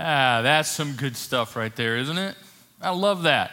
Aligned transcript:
Ah, 0.00 0.42
that's 0.42 0.70
some 0.70 0.92
good 0.92 1.16
stuff 1.16 1.56
right 1.56 1.74
there, 1.74 1.96
isn't 1.96 2.18
it? 2.18 2.36
I 2.80 2.90
love 2.90 3.24
that. 3.24 3.50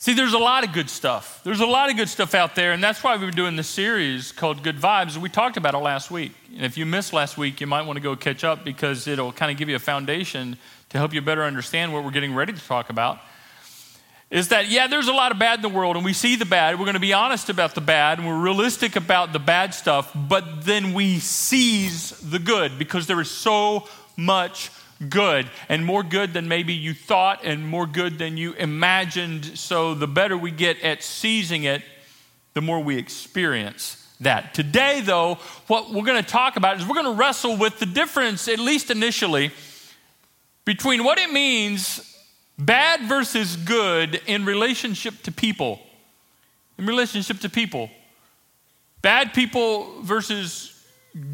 See, 0.00 0.12
there's 0.12 0.32
a 0.32 0.38
lot 0.38 0.64
of 0.66 0.72
good 0.72 0.90
stuff. 0.90 1.40
There's 1.44 1.60
a 1.60 1.66
lot 1.66 1.88
of 1.88 1.96
good 1.96 2.08
stuff 2.08 2.34
out 2.34 2.56
there, 2.56 2.72
and 2.72 2.82
that's 2.82 3.04
why 3.04 3.16
we 3.16 3.24
are 3.26 3.30
doing 3.30 3.54
this 3.54 3.68
series 3.68 4.32
called 4.32 4.64
Good 4.64 4.76
Vibes. 4.76 5.16
We 5.16 5.28
talked 5.28 5.56
about 5.56 5.74
it 5.74 5.78
last 5.78 6.10
week. 6.10 6.32
And 6.52 6.64
if 6.64 6.76
you 6.76 6.84
missed 6.84 7.12
last 7.12 7.38
week, 7.38 7.60
you 7.60 7.68
might 7.68 7.82
want 7.82 7.96
to 7.96 8.02
go 8.02 8.16
catch 8.16 8.42
up 8.42 8.64
because 8.64 9.06
it'll 9.06 9.32
kind 9.32 9.52
of 9.52 9.56
give 9.56 9.68
you 9.68 9.76
a 9.76 9.78
foundation 9.78 10.58
to 10.88 10.98
help 10.98 11.14
you 11.14 11.22
better 11.22 11.44
understand 11.44 11.92
what 11.92 12.02
we're 12.02 12.10
getting 12.10 12.34
ready 12.34 12.52
to 12.52 12.66
talk 12.66 12.90
about. 12.90 13.20
Is 14.32 14.48
that, 14.48 14.68
yeah, 14.68 14.88
there's 14.88 15.06
a 15.06 15.12
lot 15.12 15.30
of 15.30 15.38
bad 15.38 15.60
in 15.60 15.62
the 15.62 15.68
world, 15.68 15.94
and 15.94 16.04
we 16.04 16.12
see 16.12 16.34
the 16.34 16.44
bad. 16.44 16.76
We're 16.76 16.86
going 16.86 16.94
to 16.94 17.00
be 17.00 17.12
honest 17.12 17.50
about 17.50 17.76
the 17.76 17.80
bad, 17.80 18.18
and 18.18 18.26
we're 18.26 18.40
realistic 18.42 18.96
about 18.96 19.32
the 19.32 19.38
bad 19.38 19.74
stuff, 19.74 20.10
but 20.12 20.64
then 20.64 20.92
we 20.92 21.20
seize 21.20 22.10
the 22.18 22.40
good 22.40 22.80
because 22.80 23.06
there 23.06 23.20
is 23.20 23.30
so 23.30 23.88
much 24.16 24.72
good 25.08 25.50
and 25.68 25.84
more 25.84 26.02
good 26.02 26.32
than 26.32 26.48
maybe 26.48 26.72
you 26.72 26.94
thought 26.94 27.44
and 27.44 27.66
more 27.66 27.86
good 27.86 28.18
than 28.18 28.36
you 28.36 28.52
imagined. 28.54 29.58
So 29.58 29.94
the 29.94 30.06
better 30.06 30.36
we 30.36 30.50
get 30.50 30.80
at 30.82 31.02
seizing 31.02 31.64
it, 31.64 31.82
the 32.54 32.62
more 32.62 32.80
we 32.80 32.96
experience 32.96 34.02
that. 34.20 34.54
Today, 34.54 35.02
though, 35.02 35.38
what 35.66 35.92
we're 35.92 36.04
going 36.04 36.22
to 36.22 36.28
talk 36.28 36.56
about 36.56 36.78
is 36.78 36.86
we're 36.86 36.94
going 36.94 37.14
to 37.14 37.20
wrestle 37.20 37.56
with 37.56 37.78
the 37.78 37.86
difference, 37.86 38.48
at 38.48 38.58
least 38.58 38.90
initially, 38.90 39.50
between 40.64 41.04
what 41.04 41.18
it 41.18 41.30
means 41.30 42.16
bad 42.58 43.02
versus 43.02 43.56
good 43.56 44.20
in 44.26 44.44
relationship 44.44 45.22
to 45.24 45.32
people. 45.32 45.80
In 46.78 46.86
relationship 46.86 47.40
to 47.40 47.50
people. 47.50 47.90
Bad 49.02 49.34
people 49.34 50.00
versus 50.02 50.82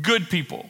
good 0.02 0.28
people. 0.28 0.68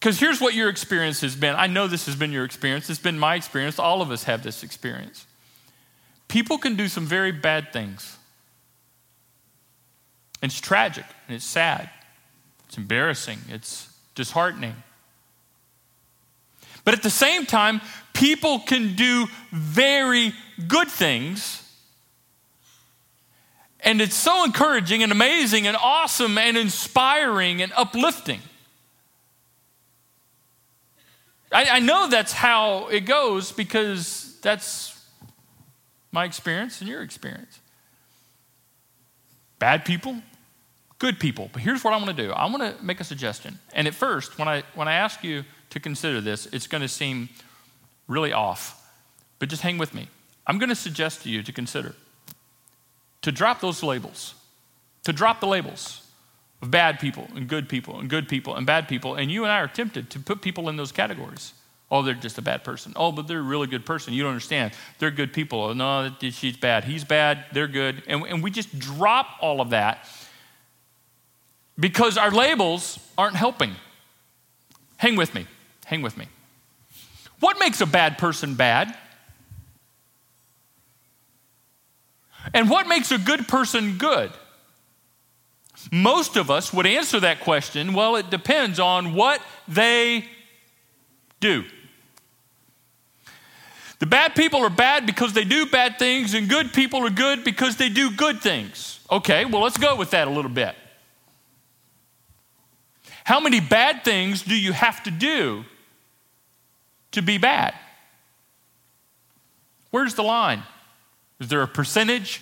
Because 0.00 0.18
here's 0.18 0.40
what 0.40 0.54
your 0.54 0.70
experience 0.70 1.20
has 1.20 1.36
been. 1.36 1.54
I 1.54 1.66
know 1.66 1.86
this 1.86 2.06
has 2.06 2.16
been 2.16 2.32
your 2.32 2.44
experience, 2.44 2.88
it's 2.88 2.98
been 2.98 3.18
my 3.18 3.34
experience. 3.34 3.78
All 3.78 4.00
of 4.00 4.10
us 4.10 4.24
have 4.24 4.42
this 4.42 4.62
experience. 4.62 5.26
People 6.26 6.58
can 6.58 6.74
do 6.74 6.88
some 6.88 7.06
very 7.06 7.32
bad 7.32 7.72
things. 7.72 8.16
It's 10.42 10.58
tragic 10.60 11.04
and 11.26 11.36
it's 11.36 11.44
sad. 11.44 11.90
It's 12.66 12.78
embarrassing. 12.78 13.40
It's 13.48 13.88
disheartening. 14.14 14.74
But 16.84 16.94
at 16.94 17.02
the 17.02 17.10
same 17.10 17.44
time, 17.44 17.80
people 18.14 18.60
can 18.60 18.94
do 18.94 19.26
very 19.50 20.32
good 20.66 20.88
things. 20.88 21.62
And 23.80 24.00
it's 24.00 24.14
so 24.14 24.44
encouraging 24.44 25.02
and 25.02 25.12
amazing 25.12 25.66
and 25.66 25.76
awesome 25.76 26.38
and 26.38 26.56
inspiring 26.56 27.60
and 27.60 27.72
uplifting. 27.76 28.40
I, 31.52 31.64
I 31.64 31.78
know 31.80 32.08
that's 32.08 32.32
how 32.32 32.88
it 32.88 33.00
goes 33.00 33.52
because 33.52 34.38
that's 34.40 34.96
my 36.12 36.24
experience 36.24 36.80
and 36.80 36.88
your 36.88 37.02
experience. 37.02 37.60
Bad 39.58 39.84
people, 39.84 40.16
good 40.98 41.18
people. 41.18 41.50
But 41.52 41.62
here's 41.62 41.84
what 41.84 41.92
I 41.92 41.96
want 41.96 42.16
to 42.16 42.22
do 42.26 42.32
I 42.32 42.46
want 42.46 42.62
to 42.62 42.84
make 42.84 43.00
a 43.00 43.04
suggestion. 43.04 43.58
And 43.72 43.86
at 43.86 43.94
first, 43.94 44.38
when 44.38 44.48
I, 44.48 44.62
when 44.74 44.88
I 44.88 44.94
ask 44.94 45.22
you 45.22 45.44
to 45.70 45.80
consider 45.80 46.20
this, 46.20 46.46
it's 46.46 46.66
going 46.66 46.82
to 46.82 46.88
seem 46.88 47.28
really 48.08 48.32
off. 48.32 48.76
But 49.38 49.48
just 49.48 49.62
hang 49.62 49.78
with 49.78 49.94
me. 49.94 50.08
I'm 50.46 50.58
going 50.58 50.68
to 50.68 50.74
suggest 50.74 51.22
to 51.22 51.30
you 51.30 51.42
to 51.42 51.52
consider 51.52 51.94
to 53.22 53.30
drop 53.30 53.60
those 53.60 53.82
labels, 53.82 54.34
to 55.04 55.12
drop 55.12 55.40
the 55.40 55.46
labels 55.46 56.09
of 56.62 56.70
bad 56.70 57.00
people 57.00 57.28
and 57.34 57.48
good 57.48 57.68
people 57.68 57.98
and 57.98 58.08
good 58.08 58.28
people 58.28 58.56
and 58.56 58.66
bad 58.66 58.88
people. 58.88 59.14
And 59.14 59.30
you 59.30 59.44
and 59.44 59.52
I 59.52 59.60
are 59.60 59.68
tempted 59.68 60.10
to 60.10 60.20
put 60.20 60.42
people 60.42 60.68
in 60.68 60.76
those 60.76 60.92
categories. 60.92 61.54
Oh, 61.90 62.02
they're 62.02 62.14
just 62.14 62.38
a 62.38 62.42
bad 62.42 62.62
person. 62.62 62.92
Oh, 62.94 63.10
but 63.10 63.26
they're 63.26 63.40
a 63.40 63.42
really 63.42 63.66
good 63.66 63.84
person. 63.84 64.14
You 64.14 64.22
don't 64.22 64.30
understand. 64.30 64.72
They're 64.98 65.10
good 65.10 65.32
people. 65.32 65.64
Oh, 65.64 65.72
no, 65.72 66.14
she's 66.20 66.56
bad. 66.56 66.84
He's 66.84 67.02
bad. 67.02 67.46
They're 67.52 67.66
good. 67.66 68.02
And, 68.06 68.22
and 68.24 68.42
we 68.42 68.50
just 68.50 68.78
drop 68.78 69.26
all 69.40 69.60
of 69.60 69.70
that 69.70 70.06
because 71.78 72.16
our 72.16 72.30
labels 72.30 73.00
aren't 73.18 73.34
helping. 73.34 73.74
Hang 74.98 75.16
with 75.16 75.34
me. 75.34 75.46
Hang 75.86 76.02
with 76.02 76.16
me. 76.16 76.26
What 77.40 77.58
makes 77.58 77.80
a 77.80 77.86
bad 77.86 78.18
person 78.18 78.54
bad? 78.54 78.96
And 82.54 82.70
what 82.70 82.86
makes 82.86 83.10
a 83.10 83.18
good 83.18 83.48
person 83.48 83.98
good? 83.98 84.30
Most 85.90 86.36
of 86.36 86.50
us 86.50 86.72
would 86.72 86.86
answer 86.86 87.20
that 87.20 87.40
question 87.40 87.94
well, 87.94 88.16
it 88.16 88.30
depends 88.30 88.78
on 88.78 89.14
what 89.14 89.40
they 89.66 90.24
do. 91.40 91.64
The 93.98 94.06
bad 94.06 94.34
people 94.34 94.60
are 94.60 94.70
bad 94.70 95.04
because 95.04 95.34
they 95.34 95.44
do 95.44 95.66
bad 95.66 95.98
things, 95.98 96.32
and 96.32 96.48
good 96.48 96.72
people 96.72 97.04
are 97.06 97.10
good 97.10 97.44
because 97.44 97.76
they 97.76 97.90
do 97.90 98.10
good 98.10 98.40
things. 98.40 99.00
Okay, 99.10 99.44
well, 99.44 99.62
let's 99.62 99.76
go 99.76 99.94
with 99.94 100.10
that 100.10 100.26
a 100.26 100.30
little 100.30 100.50
bit. 100.50 100.74
How 103.24 103.40
many 103.40 103.60
bad 103.60 104.02
things 104.02 104.42
do 104.42 104.56
you 104.56 104.72
have 104.72 105.02
to 105.02 105.10
do 105.10 105.64
to 107.12 107.20
be 107.20 107.36
bad? 107.36 107.74
Where's 109.90 110.14
the 110.14 110.22
line? 110.22 110.62
Is 111.38 111.48
there 111.48 111.62
a 111.62 111.68
percentage? 111.68 112.40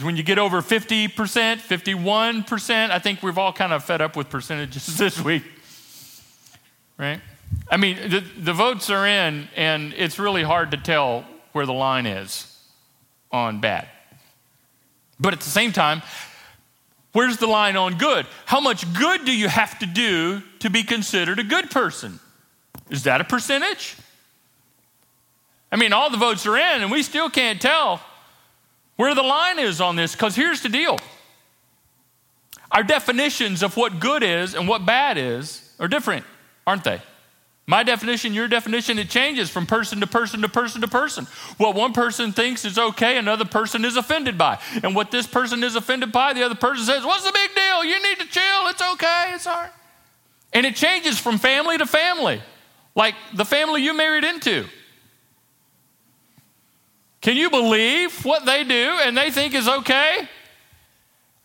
When 0.00 0.16
you 0.16 0.22
get 0.22 0.38
over 0.38 0.62
50%, 0.62 1.10
51%, 1.10 2.90
I 2.90 2.98
think 2.98 3.22
we've 3.22 3.36
all 3.36 3.52
kind 3.52 3.74
of 3.74 3.84
fed 3.84 4.00
up 4.00 4.16
with 4.16 4.30
percentages 4.30 4.86
this 4.96 5.22
week. 5.22 5.42
Right? 6.96 7.20
I 7.70 7.76
mean, 7.76 7.96
the, 8.08 8.20
the 8.38 8.54
votes 8.54 8.88
are 8.88 9.06
in, 9.06 9.48
and 9.54 9.92
it's 9.94 10.18
really 10.18 10.42
hard 10.42 10.70
to 10.70 10.78
tell 10.78 11.26
where 11.52 11.66
the 11.66 11.74
line 11.74 12.06
is 12.06 12.58
on 13.30 13.60
bad. 13.60 13.86
But 15.20 15.34
at 15.34 15.40
the 15.40 15.50
same 15.50 15.72
time, 15.72 16.00
where's 17.12 17.36
the 17.36 17.46
line 17.46 17.76
on 17.76 17.98
good? 17.98 18.26
How 18.46 18.60
much 18.60 18.90
good 18.94 19.26
do 19.26 19.36
you 19.36 19.48
have 19.48 19.78
to 19.80 19.86
do 19.86 20.42
to 20.60 20.70
be 20.70 20.84
considered 20.84 21.38
a 21.38 21.44
good 21.44 21.70
person? 21.70 22.18
Is 22.88 23.02
that 23.02 23.20
a 23.20 23.24
percentage? 23.24 23.96
I 25.70 25.76
mean, 25.76 25.92
all 25.92 26.08
the 26.08 26.16
votes 26.16 26.46
are 26.46 26.56
in, 26.56 26.80
and 26.80 26.90
we 26.90 27.02
still 27.02 27.28
can't 27.28 27.60
tell 27.60 28.00
where 28.96 29.14
the 29.14 29.22
line 29.22 29.58
is 29.58 29.80
on 29.80 29.96
this, 29.96 30.12
because 30.12 30.36
here's 30.36 30.62
the 30.62 30.68
deal 30.68 30.98
our 32.70 32.82
definitions 32.82 33.62
of 33.62 33.76
what 33.76 34.00
good 34.00 34.22
is 34.22 34.54
and 34.54 34.66
what 34.66 34.86
bad 34.86 35.18
is 35.18 35.74
are 35.78 35.88
different, 35.88 36.24
aren't 36.66 36.84
they? 36.84 37.02
My 37.66 37.84
definition, 37.84 38.34
your 38.34 38.48
definition, 38.48 38.98
it 38.98 39.08
changes 39.08 39.48
from 39.48 39.66
person 39.66 40.00
to 40.00 40.06
person 40.06 40.42
to 40.42 40.48
person 40.48 40.80
to 40.80 40.88
person. 40.88 41.26
What 41.58 41.76
one 41.76 41.92
person 41.92 42.32
thinks 42.32 42.64
is 42.64 42.76
okay, 42.76 43.18
another 43.18 43.44
person 43.44 43.84
is 43.84 43.96
offended 43.96 44.36
by. 44.36 44.58
And 44.82 44.96
what 44.96 45.10
this 45.10 45.26
person 45.26 45.62
is 45.62 45.76
offended 45.76 46.10
by, 46.10 46.32
the 46.32 46.42
other 46.42 46.56
person 46.56 46.84
says, 46.84 47.04
What's 47.04 47.24
the 47.24 47.32
big 47.32 47.54
deal? 47.54 47.84
You 47.84 48.02
need 48.02 48.18
to 48.18 48.26
chill. 48.26 48.66
It's 48.66 48.82
okay. 48.94 49.30
It's 49.34 49.46
all 49.46 49.54
right. 49.54 49.70
And 50.52 50.66
it 50.66 50.74
changes 50.74 51.18
from 51.18 51.38
family 51.38 51.78
to 51.78 51.86
family, 51.86 52.42
like 52.94 53.14
the 53.32 53.44
family 53.44 53.82
you 53.82 53.94
married 53.94 54.24
into. 54.24 54.66
Can 57.22 57.36
you 57.36 57.50
believe 57.50 58.24
what 58.24 58.44
they 58.44 58.64
do 58.64 58.98
and 59.02 59.16
they 59.16 59.30
think 59.30 59.54
is 59.54 59.68
okay? 59.68 60.28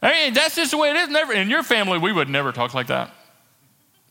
I 0.02 0.12
mean, 0.12 0.34
that's 0.34 0.56
just 0.56 0.72
the 0.72 0.78
way 0.78 0.90
it 0.90 0.96
is. 0.96 1.10
Never 1.10 1.34
in 1.34 1.50
your 1.50 1.64
family, 1.64 1.98
we 1.98 2.12
would 2.12 2.30
never 2.30 2.52
talk 2.52 2.74
like 2.74 2.88
that. 2.88 3.12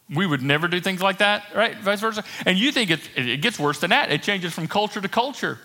We 0.09 0.27
would 0.27 0.43
never 0.43 0.69
do 0.69 0.81
things 0.81 1.03
like 1.03 1.19
that, 1.19 1.45
right? 1.55 1.77
Vice 1.79 2.01
versa. 2.01 2.25
And 2.45 2.57
you 2.57 2.71
think 2.71 2.91
it, 2.91 3.01
it 3.17 3.41
gets 3.43 3.59
worse 3.59 3.81
than 3.81 3.91
that. 3.91 4.13
It 4.13 4.23
changes 4.23 4.53
from 4.55 4.69
culture 4.69 5.01
to 5.01 5.09
culture. 5.09 5.59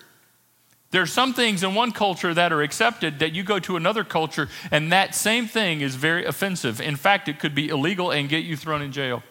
There 0.89 1.03
are 1.03 1.07
some 1.07 1.34
things 1.34 1.63
in 1.63 1.75
one 1.75 1.91
culture 1.91 2.33
that 2.33 2.51
are 2.51 2.62
accepted 2.62 3.19
that 3.19 3.33
you 3.33 3.44
go 3.44 3.59
to 3.59 3.78
another 3.78 4.03
culture 4.03 4.50
and 4.72 4.91
that 4.91 5.16
same 5.16 5.47
thing 5.47 5.81
is 5.81 5.95
very 5.95 6.25
offensive. 6.25 6.81
In 6.81 6.95
fact, 6.95 7.29
it 7.29 7.39
could 7.39 7.56
be 7.56 7.69
illegal 7.69 8.12
and 8.12 8.28
get 8.28 8.44
you 8.44 8.57
thrown 8.57 8.81
in 8.81 8.91
jail. 8.91 9.23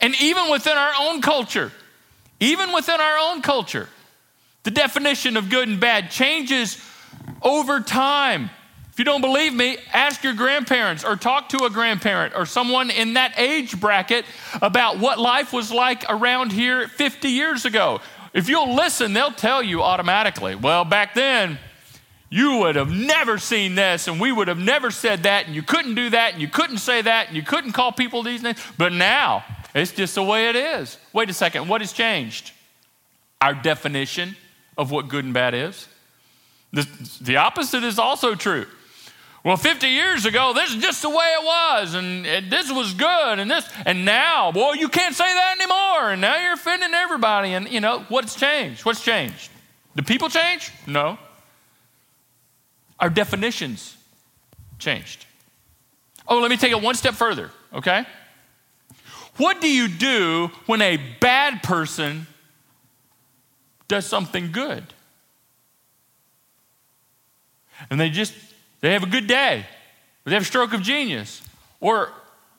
And 0.00 0.14
even 0.20 0.50
within 0.50 0.76
our 0.76 0.92
own 1.00 1.22
culture, 1.22 1.72
even 2.38 2.72
within 2.72 3.00
our 3.00 3.18
own 3.18 3.42
culture, 3.42 3.88
the 4.64 4.70
definition 4.70 5.36
of 5.36 5.48
good 5.48 5.68
and 5.68 5.78
bad 5.78 6.10
changes 6.10 6.82
over 7.42 7.80
time. 7.80 8.50
If 8.90 8.98
you 8.98 9.04
don't 9.04 9.20
believe 9.20 9.52
me, 9.52 9.76
ask 9.92 10.22
your 10.22 10.34
grandparents 10.34 11.04
or 11.04 11.16
talk 11.16 11.48
to 11.50 11.64
a 11.64 11.70
grandparent 11.70 12.34
or 12.36 12.46
someone 12.46 12.90
in 12.90 13.14
that 13.14 13.38
age 13.38 13.78
bracket 13.78 14.24
about 14.62 14.98
what 14.98 15.18
life 15.18 15.52
was 15.52 15.72
like 15.72 16.04
around 16.08 16.52
here 16.52 16.88
50 16.88 17.28
years 17.28 17.64
ago. 17.64 18.00
If 18.32 18.48
you'll 18.48 18.74
listen, 18.74 19.12
they'll 19.12 19.32
tell 19.32 19.62
you 19.62 19.82
automatically, 19.82 20.54
well, 20.54 20.84
back 20.84 21.14
then, 21.14 21.58
you 22.30 22.58
would 22.58 22.76
have 22.76 22.90
never 22.90 23.38
seen 23.38 23.74
this, 23.74 24.08
and 24.08 24.20
we 24.20 24.32
would 24.32 24.48
have 24.48 24.58
never 24.58 24.90
said 24.90 25.24
that, 25.24 25.46
and 25.46 25.54
you 25.54 25.62
couldn't 25.62 25.94
do 25.94 26.10
that, 26.10 26.32
and 26.32 26.42
you 26.42 26.48
couldn't 26.48 26.78
say 26.78 27.02
that, 27.02 27.28
and 27.28 27.36
you 27.36 27.42
couldn't 27.42 27.72
call 27.72 27.92
people 27.92 28.22
these 28.22 28.42
names. 28.42 28.60
But 28.78 28.92
now, 28.92 29.44
it's 29.74 29.92
just 29.92 30.14
the 30.14 30.22
way 30.22 30.48
it 30.48 30.56
is. 30.56 30.98
Wait 31.12 31.28
a 31.30 31.32
second, 31.32 31.68
what 31.68 31.80
has 31.80 31.92
changed? 31.92 32.52
Our 33.40 33.54
definition 33.54 34.36
of 34.76 34.90
what 34.90 35.08
good 35.08 35.24
and 35.24 35.34
bad 35.34 35.54
is. 35.54 35.88
The, 36.72 36.86
the 37.20 37.36
opposite 37.36 37.84
is 37.84 37.98
also 37.98 38.34
true. 38.34 38.66
Well, 39.44 39.58
50 39.58 39.86
years 39.88 40.24
ago, 40.24 40.52
this 40.54 40.70
is 40.70 40.82
just 40.82 41.02
the 41.02 41.10
way 41.10 41.34
it 41.38 41.44
was, 41.44 41.94
and, 41.94 42.26
and 42.26 42.50
this 42.50 42.72
was 42.72 42.94
good, 42.94 43.38
and 43.38 43.50
this, 43.50 43.70
and 43.84 44.06
now, 44.06 44.50
boy, 44.50 44.72
you 44.72 44.88
can't 44.88 45.14
say 45.14 45.24
that 45.24 45.56
anymore, 45.60 46.12
and 46.12 46.20
now 46.20 46.38
you're 46.38 46.54
offending 46.54 46.94
everybody. 46.94 47.52
And 47.52 47.68
you 47.68 47.80
know, 47.80 48.06
what's 48.08 48.34
changed? 48.34 48.86
What's 48.86 49.04
changed? 49.04 49.50
Do 49.94 50.02
people 50.02 50.30
change? 50.30 50.72
No. 50.86 51.18
Our 52.98 53.10
definitions 53.10 53.96
changed. 54.78 55.26
Oh, 56.26 56.38
let 56.38 56.50
me 56.50 56.56
take 56.56 56.72
it 56.72 56.80
one 56.80 56.94
step 56.94 57.12
further, 57.12 57.50
okay? 57.74 58.06
What 59.36 59.60
do 59.60 59.70
you 59.70 59.88
do 59.88 60.50
when 60.64 60.80
a 60.80 60.96
bad 61.20 61.62
person 61.62 62.26
does 63.88 64.06
something 64.06 64.52
good? 64.52 64.84
And 67.90 68.00
they 68.00 68.10
just 68.10 68.34
they 68.80 68.92
have 68.92 69.02
a 69.02 69.08
good 69.08 69.26
day, 69.26 69.66
they 70.24 70.32
have 70.32 70.42
a 70.42 70.46
stroke 70.46 70.72
of 70.72 70.82
genius, 70.82 71.42
or 71.80 72.10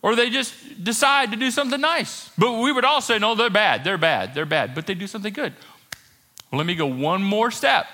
or 0.01 0.16
they 0.16 0.30
just 0.30 0.83
decide 0.83 1.31
to 1.31 1.38
do 1.38 1.50
something 1.50 1.81
nice. 1.81 2.30
But 2.38 2.60
we 2.62 2.72
would 2.72 2.86
all 2.86 3.01
say, 3.01 3.18
no, 3.18 3.33
they're 3.33 3.50
bad, 3.50 3.83
they're 3.83 3.98
bad, 3.98 4.36
they're 4.36 4.45
bad, 4.45 4.75
but 4.75 4.86
they 4.86 4.94
do 4.94 5.07
something 5.07 5.33
good. 5.33 5.54
Well, 6.51 6.60
let 6.60 6.68
me 6.68 6.75
go 6.75 6.86
one 6.86 7.24
more 7.24 7.50
step. 7.50 7.88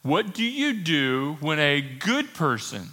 What 0.00 0.32
do 0.32 0.44
you 0.44 0.72
do 0.72 1.36
when 1.40 1.58
a 1.58 1.82
good 1.82 2.32
person 2.32 2.88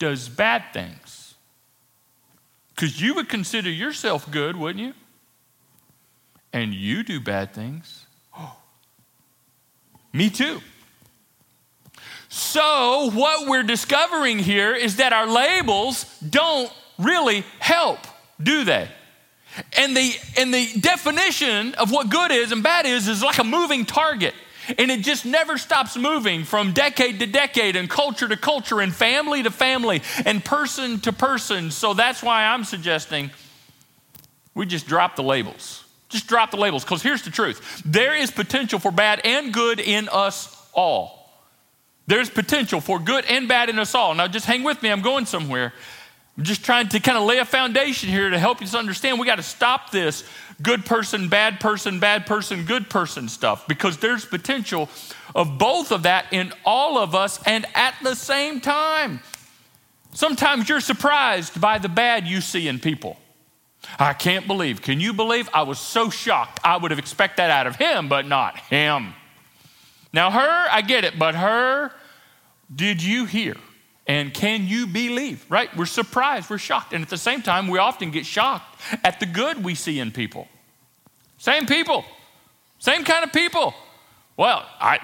does 0.00 0.28
bad 0.28 0.64
things? 0.72 1.34
Because 2.74 3.00
you 3.00 3.14
would 3.14 3.28
consider 3.28 3.70
yourself 3.70 4.28
good, 4.30 4.56
wouldn't 4.56 4.84
you? 4.84 4.94
And 6.52 6.74
you 6.74 7.04
do 7.04 7.20
bad 7.20 7.54
things. 7.54 8.06
Me 10.12 10.30
too. 10.30 10.60
So, 12.28 13.10
what 13.14 13.48
we're 13.48 13.62
discovering 13.62 14.38
here 14.38 14.74
is 14.74 14.96
that 14.96 15.12
our 15.12 15.26
labels 15.26 16.04
don't 16.20 16.70
really 16.98 17.44
help, 17.58 18.00
do 18.42 18.64
they? 18.64 18.88
And 19.76 19.96
the, 19.96 20.12
and 20.36 20.52
the 20.52 20.78
definition 20.78 21.74
of 21.74 21.90
what 21.90 22.10
good 22.10 22.30
is 22.30 22.52
and 22.52 22.62
bad 22.62 22.86
is 22.86 23.08
is 23.08 23.22
like 23.22 23.38
a 23.38 23.44
moving 23.44 23.86
target. 23.86 24.34
And 24.76 24.90
it 24.90 25.00
just 25.00 25.24
never 25.24 25.56
stops 25.56 25.96
moving 25.96 26.44
from 26.44 26.72
decade 26.72 27.20
to 27.20 27.26
decade 27.26 27.74
and 27.74 27.88
culture 27.88 28.28
to 28.28 28.36
culture 28.36 28.80
and 28.80 28.94
family 28.94 29.42
to 29.42 29.50
family 29.50 30.02
and 30.26 30.44
person 30.44 31.00
to 31.00 31.12
person. 31.12 31.70
So 31.70 31.94
that's 31.94 32.22
why 32.22 32.44
I'm 32.44 32.64
suggesting 32.64 33.30
we 34.54 34.66
just 34.66 34.86
drop 34.86 35.16
the 35.16 35.22
labels. 35.22 35.84
Just 36.08 36.26
drop 36.26 36.50
the 36.50 36.56
labels 36.56 36.84
because 36.84 37.02
here's 37.02 37.22
the 37.22 37.30
truth 37.30 37.82
there 37.84 38.14
is 38.14 38.30
potential 38.30 38.78
for 38.78 38.90
bad 38.90 39.20
and 39.24 39.52
good 39.52 39.80
in 39.80 40.08
us 40.08 40.56
all. 40.72 41.18
There's 42.06 42.30
potential 42.30 42.80
for 42.80 42.98
good 42.98 43.26
and 43.26 43.48
bad 43.48 43.68
in 43.68 43.78
us 43.78 43.94
all. 43.94 44.14
Now, 44.14 44.28
just 44.28 44.46
hang 44.46 44.64
with 44.64 44.82
me, 44.82 44.88
I'm 44.88 45.02
going 45.02 45.26
somewhere. 45.26 45.74
I'm 46.38 46.44
just 46.44 46.64
trying 46.64 46.88
to 46.90 47.00
kind 47.00 47.18
of 47.18 47.24
lay 47.24 47.38
a 47.38 47.44
foundation 47.44 48.08
here 48.08 48.30
to 48.30 48.38
help 48.38 48.62
you 48.62 48.78
understand 48.78 49.18
we 49.18 49.26
got 49.26 49.36
to 49.36 49.42
stop 49.42 49.90
this 49.90 50.24
good 50.62 50.86
person, 50.86 51.28
bad 51.28 51.60
person, 51.60 51.98
bad 51.98 52.26
person, 52.26 52.64
good 52.64 52.88
person 52.88 53.28
stuff 53.28 53.66
because 53.66 53.98
there's 53.98 54.24
potential 54.24 54.88
of 55.34 55.58
both 55.58 55.92
of 55.92 56.04
that 56.04 56.32
in 56.32 56.52
all 56.64 56.96
of 56.96 57.14
us 57.14 57.42
and 57.44 57.66
at 57.74 57.94
the 58.02 58.14
same 58.14 58.60
time. 58.60 59.20
Sometimes 60.12 60.68
you're 60.68 60.80
surprised 60.80 61.60
by 61.60 61.78
the 61.78 61.88
bad 61.88 62.26
you 62.26 62.40
see 62.40 62.68
in 62.68 62.78
people. 62.78 63.18
I 63.98 64.12
can't 64.12 64.46
believe. 64.46 64.82
Can 64.82 65.00
you 65.00 65.12
believe? 65.12 65.48
I 65.54 65.62
was 65.62 65.78
so 65.78 66.10
shocked. 66.10 66.60
I 66.64 66.76
would 66.76 66.90
have 66.90 66.98
expected 66.98 67.38
that 67.38 67.50
out 67.50 67.66
of 67.66 67.76
him, 67.76 68.08
but 68.08 68.26
not 68.26 68.58
him. 68.58 69.14
Now, 70.12 70.30
her, 70.30 70.66
I 70.70 70.82
get 70.82 71.04
it, 71.04 71.18
but 71.18 71.34
her, 71.34 71.92
did 72.74 73.02
you 73.02 73.24
hear? 73.24 73.56
And 74.06 74.32
can 74.32 74.66
you 74.66 74.86
believe? 74.86 75.44
Right? 75.50 75.74
We're 75.76 75.86
surprised, 75.86 76.48
we're 76.48 76.58
shocked. 76.58 76.92
And 76.92 77.02
at 77.02 77.10
the 77.10 77.18
same 77.18 77.42
time, 77.42 77.68
we 77.68 77.78
often 77.78 78.10
get 78.10 78.24
shocked 78.24 78.80
at 79.04 79.20
the 79.20 79.26
good 79.26 79.62
we 79.62 79.74
see 79.74 80.00
in 80.00 80.10
people. 80.12 80.48
Same 81.36 81.66
people, 81.66 82.04
same 82.78 83.04
kind 83.04 83.24
of 83.24 83.32
people. 83.32 83.74
Well, 84.36 84.66
I, 84.80 84.98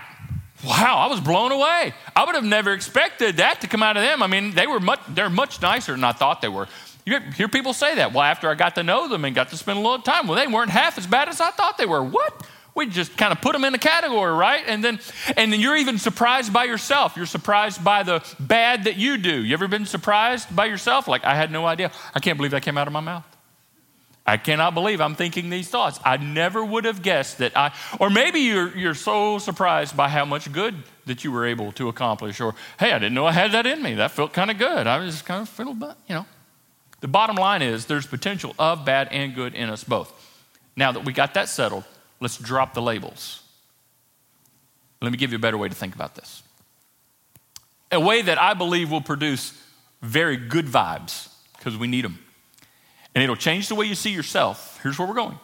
wow, 0.64 0.96
I 0.98 1.06
was 1.06 1.20
blown 1.20 1.52
away. 1.52 1.92
I 2.16 2.24
would 2.24 2.34
have 2.34 2.44
never 2.44 2.72
expected 2.72 3.36
that 3.36 3.60
to 3.60 3.68
come 3.68 3.82
out 3.82 3.96
of 3.96 4.02
them. 4.02 4.22
I 4.22 4.26
mean, 4.26 4.52
they 4.52 4.66
were 4.66 4.80
much, 4.80 5.00
they're 5.08 5.30
much 5.30 5.60
nicer 5.60 5.92
than 5.92 6.02
I 6.02 6.12
thought 6.12 6.40
they 6.40 6.48
were. 6.48 6.66
You 7.06 7.20
hear 7.36 7.48
people 7.48 7.74
say 7.74 7.96
that. 7.96 8.12
Well, 8.12 8.22
after 8.22 8.48
I 8.48 8.54
got 8.54 8.76
to 8.76 8.82
know 8.82 9.08
them 9.08 9.24
and 9.24 9.34
got 9.34 9.50
to 9.50 9.56
spend 9.56 9.78
a 9.78 9.82
little 9.82 10.00
time, 10.00 10.26
well, 10.26 10.38
they 10.38 10.50
weren't 10.50 10.70
half 10.70 10.96
as 10.96 11.06
bad 11.06 11.28
as 11.28 11.40
I 11.40 11.50
thought 11.50 11.76
they 11.76 11.86
were. 11.86 12.02
What? 12.02 12.46
We 12.74 12.86
just 12.86 13.16
kind 13.16 13.30
of 13.30 13.40
put 13.40 13.52
them 13.52 13.62
in 13.64 13.74
a 13.74 13.78
category, 13.78 14.32
right? 14.32 14.64
And 14.66 14.82
then, 14.82 14.98
and 15.36 15.52
then 15.52 15.60
you're 15.60 15.76
even 15.76 15.98
surprised 15.98 16.52
by 16.52 16.64
yourself. 16.64 17.16
You're 17.16 17.26
surprised 17.26 17.84
by 17.84 18.02
the 18.02 18.24
bad 18.40 18.84
that 18.84 18.96
you 18.96 19.16
do. 19.16 19.44
You 19.44 19.52
ever 19.52 19.68
been 19.68 19.86
surprised 19.86 20.54
by 20.54 20.64
yourself? 20.66 21.06
Like, 21.06 21.24
I 21.24 21.36
had 21.36 21.52
no 21.52 21.66
idea. 21.66 21.92
I 22.14 22.20
can't 22.20 22.36
believe 22.36 22.50
that 22.50 22.62
came 22.62 22.76
out 22.76 22.88
of 22.88 22.92
my 22.92 23.00
mouth. 23.00 23.24
I 24.26 24.38
cannot 24.38 24.72
believe 24.72 25.02
I'm 25.02 25.14
thinking 25.14 25.50
these 25.50 25.68
thoughts. 25.68 26.00
I 26.02 26.16
never 26.16 26.64
would 26.64 26.86
have 26.86 27.02
guessed 27.02 27.38
that 27.38 27.54
I, 27.56 27.72
or 28.00 28.08
maybe 28.08 28.40
you're, 28.40 28.74
you're 28.74 28.94
so 28.94 29.38
surprised 29.38 29.94
by 29.96 30.08
how 30.08 30.24
much 30.24 30.50
good 30.50 30.74
that 31.04 31.22
you 31.22 31.30
were 31.30 31.44
able 31.44 31.70
to 31.72 31.88
accomplish, 31.88 32.40
or 32.40 32.54
hey, 32.80 32.92
I 32.92 32.98
didn't 32.98 33.12
know 33.12 33.26
I 33.26 33.32
had 33.32 33.52
that 33.52 33.66
in 33.66 33.82
me. 33.82 33.94
That 33.94 34.12
felt 34.12 34.32
kind 34.32 34.50
of 34.50 34.56
good. 34.56 34.86
I 34.86 34.98
was 34.98 35.20
kind 35.20 35.42
of 35.42 35.48
fiddled, 35.50 35.78
but 35.78 35.98
you 36.08 36.14
know. 36.14 36.26
The 37.00 37.08
bottom 37.08 37.37
line 37.37 37.62
is 37.62 37.87
there's 37.87 38.06
potential 38.06 38.55
of 38.58 38.85
bad 38.85 39.08
and 39.11 39.35
good 39.35 39.55
in 39.55 39.69
us 39.69 39.85
both. 39.85 40.12
Now 40.76 40.93
that 40.93 41.05
we 41.05 41.12
got 41.12 41.35
that 41.35 41.49
settled, 41.49 41.85
Let's 42.25 42.38
drop 42.38 42.73
the 42.73 42.81
labels. 42.81 43.43
Let 45.02 45.12
me 45.12 45.19
give 45.19 45.31
you 45.31 45.37
a 45.37 45.41
better 45.41 45.58
way 45.58 45.69
to 45.69 45.75
think 45.75 45.94
about 45.94 46.14
this. 46.14 46.43
A 47.93 48.00
way 48.00 48.23
that 48.23 48.41
I 48.41 48.55
believe 48.55 48.91
will 48.91 49.02
produce 49.02 49.52
very 50.00 50.38
good 50.38 50.64
vibes 50.64 51.29
because 51.58 51.76
we 51.76 51.87
need 51.87 52.02
them. 52.02 52.19
And 53.14 53.23
it'll 53.23 53.37
change 53.37 53.69
the 53.69 53.75
way 53.75 53.85
you 53.85 53.94
see 53.94 54.11
yourself. 54.11 54.81
Here's 54.82 54.99
where 54.99 55.06
we're 55.06 55.14
going. 55.14 55.38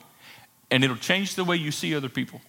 And 0.71 0.83
it'll 0.83 0.97
change 0.97 1.35
the 1.35 1.45
way 1.45 1.57
you 1.57 1.71
see 1.71 1.95
other 1.95 2.09
people. 2.09 2.41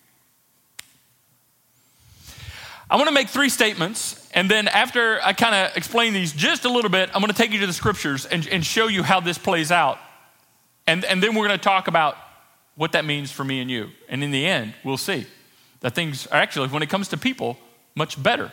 I 2.91 2.97
want 2.97 3.07
to 3.07 3.13
make 3.13 3.29
three 3.29 3.47
statements, 3.47 4.29
and 4.33 4.51
then 4.51 4.67
after 4.67 5.21
I 5.23 5.31
kind 5.31 5.55
of 5.55 5.77
explain 5.77 6.11
these 6.11 6.33
just 6.33 6.65
a 6.65 6.69
little 6.69 6.89
bit, 6.89 7.09
I'm 7.13 7.21
going 7.21 7.31
to 7.31 7.38
take 7.38 7.51
you 7.51 7.59
to 7.61 7.65
the 7.65 7.71
scriptures 7.71 8.25
and, 8.25 8.45
and 8.49 8.65
show 8.65 8.88
you 8.88 9.01
how 9.01 9.21
this 9.21 9.38
plays 9.38 9.71
out. 9.71 9.97
And, 10.85 11.05
and 11.05 11.23
then 11.23 11.33
we're 11.33 11.47
going 11.47 11.57
to 11.57 11.63
talk 11.63 11.88
about 11.88 12.17
what 12.75 12.91
that 12.91 13.05
means 13.05 13.31
for 13.31 13.45
me 13.45 13.61
and 13.61 13.71
you. 13.71 13.91
And 14.09 14.21
in 14.25 14.31
the 14.31 14.45
end, 14.45 14.73
we'll 14.83 14.97
see 14.97 15.25
that 15.79 15.95
things 15.95 16.27
are 16.27 16.41
actually, 16.41 16.67
when 16.67 16.83
it 16.83 16.89
comes 16.89 17.07
to 17.09 17.17
people, 17.17 17.57
much 17.95 18.21
better, 18.21 18.51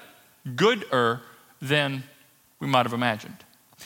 gooder 0.55 1.21
than 1.61 2.05
we 2.61 2.69
might 2.69 2.87
have 2.87 2.93
imagined. 2.93 3.39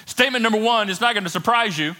Statement 0.04 0.43
number 0.43 0.60
one 0.60 0.90
is 0.90 1.00
not 1.00 1.14
going 1.14 1.25
to 1.25 1.31
surprise 1.31 1.78
you. 1.78 1.96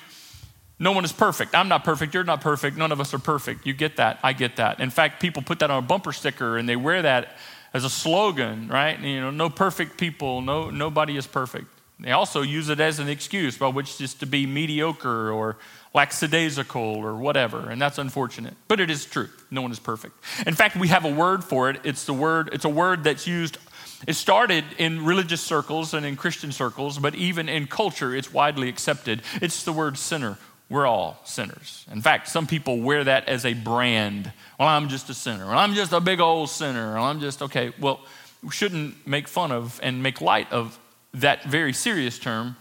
No 0.79 0.93
one 0.93 1.07
is 1.07 1.13
perfect. 1.13 1.55
I'm 1.55 1.69
not 1.69 1.85
perfect. 1.85 2.13
You're 2.13 2.25
not 2.25 2.43
perfect. 2.43 2.77
None 2.77 2.93
of 2.93 3.01
us 3.01 3.15
are 3.15 3.19
perfect. 3.19 3.67
You 3.67 3.73
get 3.73 3.97
that. 3.97 4.19
I 4.23 4.35
get 4.35 4.57
that. 4.57 4.79
In 4.79 4.91
fact, 4.91 5.23
people 5.23 5.41
put 5.43 5.61
that 5.61 5.71
on 5.71 5.83
a 5.83 5.87
bumper 5.87 6.13
sticker 6.13 6.59
and 6.59 6.69
they 6.69 6.77
wear 6.77 7.01
that 7.01 7.39
as 7.75 7.85
a 7.85 7.91
slogan, 7.91 8.69
right? 8.69 8.99
You 9.01 9.21
know, 9.21 9.31
no 9.31 9.51
perfect 9.51 9.99
people. 9.99 10.41
No, 10.41 10.71
nobody 10.71 11.17
is 11.17 11.27
perfect. 11.27 11.67
They 12.01 12.11
also 12.11 12.43
use 12.43 12.69
it 12.69 12.81
as 12.81 12.99
an 12.99 13.09
excuse 13.09 13.57
by 13.57 13.69
which 13.69 13.99
just 13.99 14.21
to 14.21 14.27
be 14.27 14.45
mediocre 14.45 15.31
or 15.31 15.57
lackadaisical 15.95 16.83
or 16.83 17.15
whatever, 17.17 17.71
and 17.71 17.81
that's 17.81 17.99
unfortunate. 17.99 18.55
But 18.67 18.81
it 18.81 18.91
is 18.91 19.05
true. 19.05 19.29
No 19.51 19.63
one 19.63 19.71
is 19.71 19.79
perfect. 19.79 20.15
In 20.47 20.55
fact, 20.55 20.75
we 20.75 20.89
have 20.89 21.05
a 21.05 21.13
word 21.13 21.45
for 21.45 21.71
it. 21.71 21.81
It's 21.85 22.05
the 22.05 22.13
word, 22.13 22.51
it's 22.53 22.65
a 22.65 22.69
word 22.69 23.05
that's 23.05 23.27
used, 23.27 23.59
it 24.07 24.15
started 24.15 24.65
in 24.79 25.05
religious 25.05 25.41
circles 25.41 25.95
and 25.95 26.05
in 26.05 26.17
Christian 26.17 26.51
circles, 26.51 26.99
but 26.99 27.15
even 27.15 27.49
in 27.49 27.69
culture, 27.69 28.15
it's 28.15 28.33
widely 28.33 28.69
accepted. 28.69 29.23
It's 29.41 29.63
the 29.63 29.73
word 29.73 29.97
sinner. 29.97 30.39
We're 30.69 30.87
all 30.87 31.21
sinners. 31.25 31.85
In 31.93 32.01
fact, 32.01 32.29
some 32.29 32.47
people 32.47 32.81
wear 32.81 33.05
that 33.05 33.29
as 33.29 33.45
a 33.45 33.53
brand. 33.53 34.33
Well, 34.59 34.69
I'm 34.69 34.89
just 34.89 35.11
a 35.11 35.15
sinner. 35.15 35.47
Well, 35.47 35.59
I'm 35.59 35.75
just 35.75 35.93
a 35.93 36.01
big 36.01 36.21
old 36.21 36.49
sinner. 36.49 36.95
Well, 36.95 37.05
I'm 37.05 37.21
just, 37.21 37.43
okay, 37.43 37.73
well, 37.79 38.01
we 38.43 38.51
shouldn't 38.51 39.07
make 39.07 39.29
fun 39.29 39.53
of 39.53 39.79
and 39.83 40.03
make 40.03 40.21
light 40.21 40.51
of 40.51 40.79
that 41.15 41.45
very 41.45 41.73
serious 41.73 42.19
term, 42.19 42.57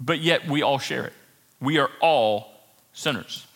but 0.00 0.20
yet 0.20 0.48
we 0.48 0.62
all 0.62 0.78
share 0.78 1.04
it. 1.04 1.12
We 1.60 1.78
are 1.78 1.90
all 2.00 2.52
sinners. 2.92 3.46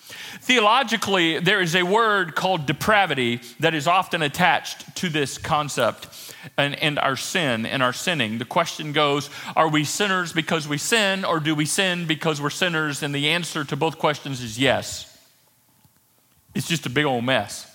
Theologically, 0.40 1.38
there 1.38 1.60
is 1.60 1.74
a 1.74 1.82
word 1.82 2.34
called 2.34 2.66
depravity 2.66 3.40
that 3.60 3.74
is 3.74 3.86
often 3.86 4.22
attached 4.22 4.96
to 4.96 5.08
this 5.08 5.38
concept 5.38 6.34
and, 6.56 6.74
and, 6.82 6.98
our 6.98 7.16
sin 7.16 7.66
and 7.66 7.82
our 7.82 7.92
sinning. 7.92 8.38
The 8.38 8.44
question 8.44 8.92
goes 8.92 9.30
Are 9.56 9.68
we 9.68 9.84
sinners 9.84 10.32
because 10.32 10.66
we 10.66 10.78
sin, 10.78 11.24
or 11.24 11.40
do 11.40 11.54
we 11.54 11.66
sin 11.66 12.06
because 12.06 12.40
we're 12.40 12.50
sinners? 12.50 13.02
And 13.02 13.14
the 13.14 13.30
answer 13.30 13.64
to 13.64 13.76
both 13.76 13.98
questions 13.98 14.42
is 14.42 14.58
yes. 14.58 15.08
It's 16.54 16.68
just 16.68 16.86
a 16.86 16.90
big 16.90 17.04
old 17.04 17.24
mess. 17.24 17.68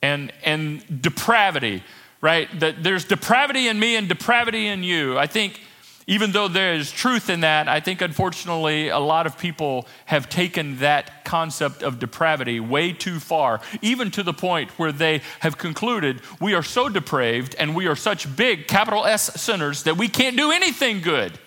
And, 0.00 0.32
and 0.44 1.02
depravity, 1.02 1.82
right? 2.20 2.48
That 2.60 2.82
there's 2.82 3.04
depravity 3.04 3.68
in 3.68 3.78
me 3.78 3.96
and 3.96 4.08
depravity 4.08 4.66
in 4.66 4.82
you. 4.82 5.18
I 5.18 5.26
think 5.26 5.60
Even 6.06 6.32
though 6.32 6.48
there 6.48 6.74
is 6.74 6.90
truth 6.90 7.30
in 7.30 7.40
that, 7.40 7.68
I 7.68 7.78
think 7.78 8.00
unfortunately 8.00 8.88
a 8.88 8.98
lot 8.98 9.26
of 9.26 9.38
people 9.38 9.86
have 10.06 10.28
taken 10.28 10.78
that 10.78 11.24
concept 11.24 11.82
of 11.82 12.00
depravity 12.00 12.58
way 12.58 12.92
too 12.92 13.20
far, 13.20 13.60
even 13.82 14.10
to 14.12 14.22
the 14.22 14.32
point 14.32 14.70
where 14.78 14.90
they 14.90 15.22
have 15.40 15.58
concluded 15.58 16.20
we 16.40 16.54
are 16.54 16.62
so 16.62 16.88
depraved 16.88 17.54
and 17.56 17.76
we 17.76 17.86
are 17.86 17.94
such 17.94 18.34
big, 18.34 18.66
capital 18.66 19.04
S 19.06 19.40
sinners 19.40 19.84
that 19.84 19.96
we 19.96 20.08
can't 20.08 20.36
do 20.36 20.50
anything 20.50 21.00
good. 21.00 21.38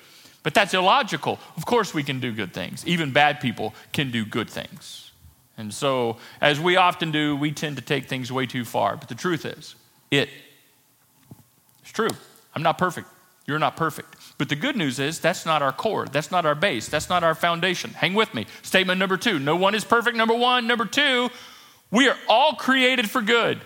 But 0.41 0.53
that's 0.53 0.73
illogical. 0.73 1.39
Of 1.57 1.65
course, 1.65 1.93
we 1.93 2.03
can 2.03 2.19
do 2.19 2.31
good 2.31 2.53
things. 2.53 2.85
Even 2.85 3.11
bad 3.11 3.39
people 3.39 3.73
can 3.91 4.11
do 4.11 4.23
good 4.23 4.49
things. 4.49 5.11
And 5.57 5.73
so, 5.73 6.17
as 6.39 6.59
we 6.59 6.75
often 6.75 7.11
do, 7.11 7.35
we 7.35 7.51
tend 7.51 7.77
to 7.77 7.81
take 7.81 8.05
things 8.05 8.31
way 8.31 8.45
too 8.45 8.63
far. 8.63 8.95
But 8.95 9.09
the 9.09 9.15
truth 9.15 9.45
is, 9.45 9.75
it. 10.11 10.29
It's 11.81 11.91
true. 11.91 12.09
I'm 12.53 12.61
not 12.61 12.77
perfect. 12.77 13.07
You're 13.47 13.59
not 13.59 13.77
perfect. 13.77 14.15
But 14.37 14.49
the 14.49 14.55
good 14.55 14.75
news 14.75 14.99
is 14.99 15.19
that's 15.19 15.45
not 15.45 15.61
our 15.61 15.71
core. 15.71 16.05
That's 16.07 16.31
not 16.31 16.45
our 16.45 16.55
base. 16.55 16.87
That's 16.89 17.09
not 17.09 17.23
our 17.23 17.35
foundation. 17.35 17.91
Hang 17.91 18.13
with 18.13 18.33
me. 18.33 18.47
Statement 18.63 18.99
number 18.99 19.17
two 19.17 19.39
no 19.39 19.55
one 19.55 19.75
is 19.75 19.85
perfect. 19.85 20.17
Number 20.17 20.35
one. 20.35 20.67
Number 20.67 20.85
two, 20.85 21.29
we 21.91 22.07
are 22.07 22.17
all 22.27 22.53
created 22.53 23.09
for 23.09 23.21
good. 23.21 23.61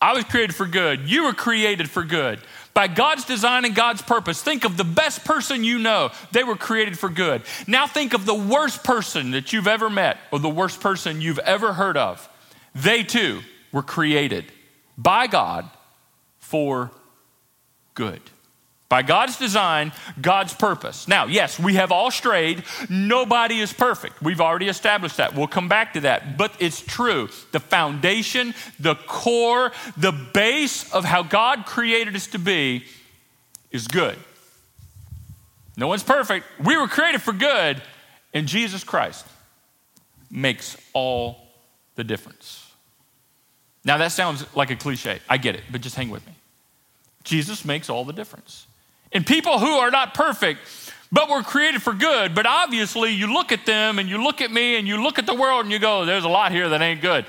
I 0.00 0.14
was 0.14 0.24
created 0.24 0.56
for 0.56 0.66
good. 0.66 1.10
You 1.10 1.24
were 1.24 1.34
created 1.34 1.90
for 1.90 2.02
good. 2.02 2.40
By 2.72 2.88
God's 2.88 3.24
design 3.26 3.66
and 3.66 3.74
God's 3.74 4.00
purpose, 4.00 4.42
think 4.42 4.64
of 4.64 4.78
the 4.78 4.84
best 4.84 5.24
person 5.26 5.62
you 5.62 5.78
know. 5.78 6.10
They 6.32 6.42
were 6.42 6.56
created 6.56 6.98
for 6.98 7.10
good. 7.10 7.42
Now 7.66 7.86
think 7.86 8.14
of 8.14 8.24
the 8.24 8.34
worst 8.34 8.82
person 8.82 9.32
that 9.32 9.52
you've 9.52 9.66
ever 9.66 9.90
met 9.90 10.16
or 10.32 10.38
the 10.38 10.48
worst 10.48 10.80
person 10.80 11.20
you've 11.20 11.40
ever 11.40 11.74
heard 11.74 11.98
of. 11.98 12.26
They 12.74 13.02
too 13.02 13.40
were 13.72 13.82
created 13.82 14.46
by 14.96 15.26
God 15.26 15.68
for 16.38 16.90
good. 17.94 18.20
By 18.88 19.02
God's 19.02 19.38
design, 19.38 19.92
God's 20.20 20.52
purpose. 20.52 21.06
Now, 21.06 21.26
yes, 21.26 21.60
we 21.60 21.74
have 21.74 21.92
all 21.92 22.10
strayed. 22.10 22.64
Nobody 22.88 23.60
is 23.60 23.72
perfect. 23.72 24.20
We've 24.20 24.40
already 24.40 24.68
established 24.68 25.18
that. 25.18 25.36
We'll 25.36 25.46
come 25.46 25.68
back 25.68 25.92
to 25.92 26.00
that. 26.00 26.36
But 26.36 26.52
it's 26.58 26.80
true. 26.80 27.28
The 27.52 27.60
foundation, 27.60 28.52
the 28.80 28.96
core, 28.96 29.70
the 29.96 30.10
base 30.10 30.92
of 30.92 31.04
how 31.04 31.22
God 31.22 31.66
created 31.66 32.16
us 32.16 32.26
to 32.28 32.38
be 32.40 32.84
is 33.70 33.86
good. 33.86 34.16
No 35.76 35.86
one's 35.86 36.02
perfect. 36.02 36.46
We 36.58 36.76
were 36.76 36.88
created 36.88 37.22
for 37.22 37.32
good, 37.32 37.80
and 38.34 38.48
Jesus 38.48 38.82
Christ 38.82 39.24
makes 40.32 40.76
all 40.92 41.46
the 41.94 42.02
difference. 42.02 42.66
Now, 43.84 43.98
that 43.98 44.10
sounds 44.10 44.44
like 44.56 44.70
a 44.70 44.76
cliche. 44.76 45.20
I 45.28 45.36
get 45.36 45.54
it, 45.54 45.62
but 45.70 45.80
just 45.80 45.94
hang 45.94 46.10
with 46.10 46.26
me. 46.26 46.32
Jesus 47.30 47.64
makes 47.64 47.88
all 47.88 48.04
the 48.04 48.12
difference. 48.12 48.66
And 49.12 49.24
people 49.24 49.60
who 49.60 49.70
are 49.78 49.90
not 49.92 50.14
perfect, 50.14 50.58
but 51.12 51.30
were 51.30 51.42
created 51.42 51.80
for 51.80 51.92
good, 51.92 52.34
but 52.34 52.44
obviously 52.44 53.12
you 53.12 53.32
look 53.32 53.52
at 53.52 53.64
them 53.66 54.00
and 54.00 54.08
you 54.08 54.22
look 54.22 54.40
at 54.40 54.50
me 54.50 54.76
and 54.76 54.88
you 54.88 55.00
look 55.00 55.18
at 55.20 55.26
the 55.26 55.34
world 55.34 55.64
and 55.64 55.72
you 55.72 55.78
go, 55.78 56.04
there's 56.04 56.24
a 56.24 56.28
lot 56.28 56.50
here 56.50 56.68
that 56.68 56.82
ain't 56.82 57.00
good. 57.00 57.24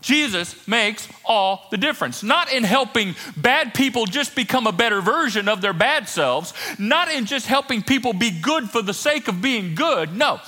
Jesus 0.00 0.66
makes 0.66 1.06
all 1.24 1.66
the 1.70 1.76
difference. 1.76 2.22
Not 2.22 2.50
in 2.50 2.64
helping 2.64 3.14
bad 3.36 3.74
people 3.74 4.06
just 4.06 4.34
become 4.34 4.66
a 4.66 4.72
better 4.72 5.02
version 5.02 5.48
of 5.48 5.60
their 5.60 5.74
bad 5.74 6.08
selves, 6.08 6.54
not 6.78 7.10
in 7.10 7.26
just 7.26 7.46
helping 7.46 7.82
people 7.82 8.14
be 8.14 8.30
good 8.30 8.70
for 8.70 8.80
the 8.80 8.94
sake 8.94 9.28
of 9.28 9.42
being 9.42 9.74
good. 9.74 10.16
No. 10.16 10.40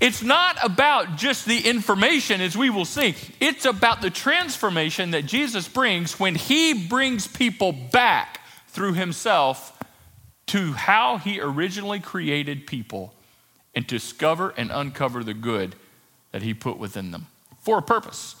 It's 0.00 0.22
not 0.22 0.56
about 0.62 1.16
just 1.16 1.46
the 1.46 1.68
information, 1.68 2.40
as 2.40 2.56
we 2.56 2.70
will 2.70 2.84
see. 2.84 3.14
It's 3.40 3.64
about 3.64 4.02
the 4.02 4.10
transformation 4.10 5.12
that 5.12 5.26
Jesus 5.26 5.68
brings 5.68 6.18
when 6.18 6.34
he 6.34 6.88
brings 6.88 7.26
people 7.26 7.72
back 7.72 8.40
through 8.68 8.94
himself 8.94 9.70
to 10.46 10.72
how 10.72 11.18
he 11.18 11.40
originally 11.40 12.00
created 12.00 12.66
people 12.66 13.14
and 13.74 13.86
discover 13.86 14.50
and 14.56 14.70
uncover 14.70 15.24
the 15.24 15.34
good 15.34 15.74
that 16.32 16.42
he 16.42 16.54
put 16.54 16.78
within 16.78 17.10
them 17.10 17.26
for 17.60 17.78
a 17.78 17.82
purpose. 17.82 18.36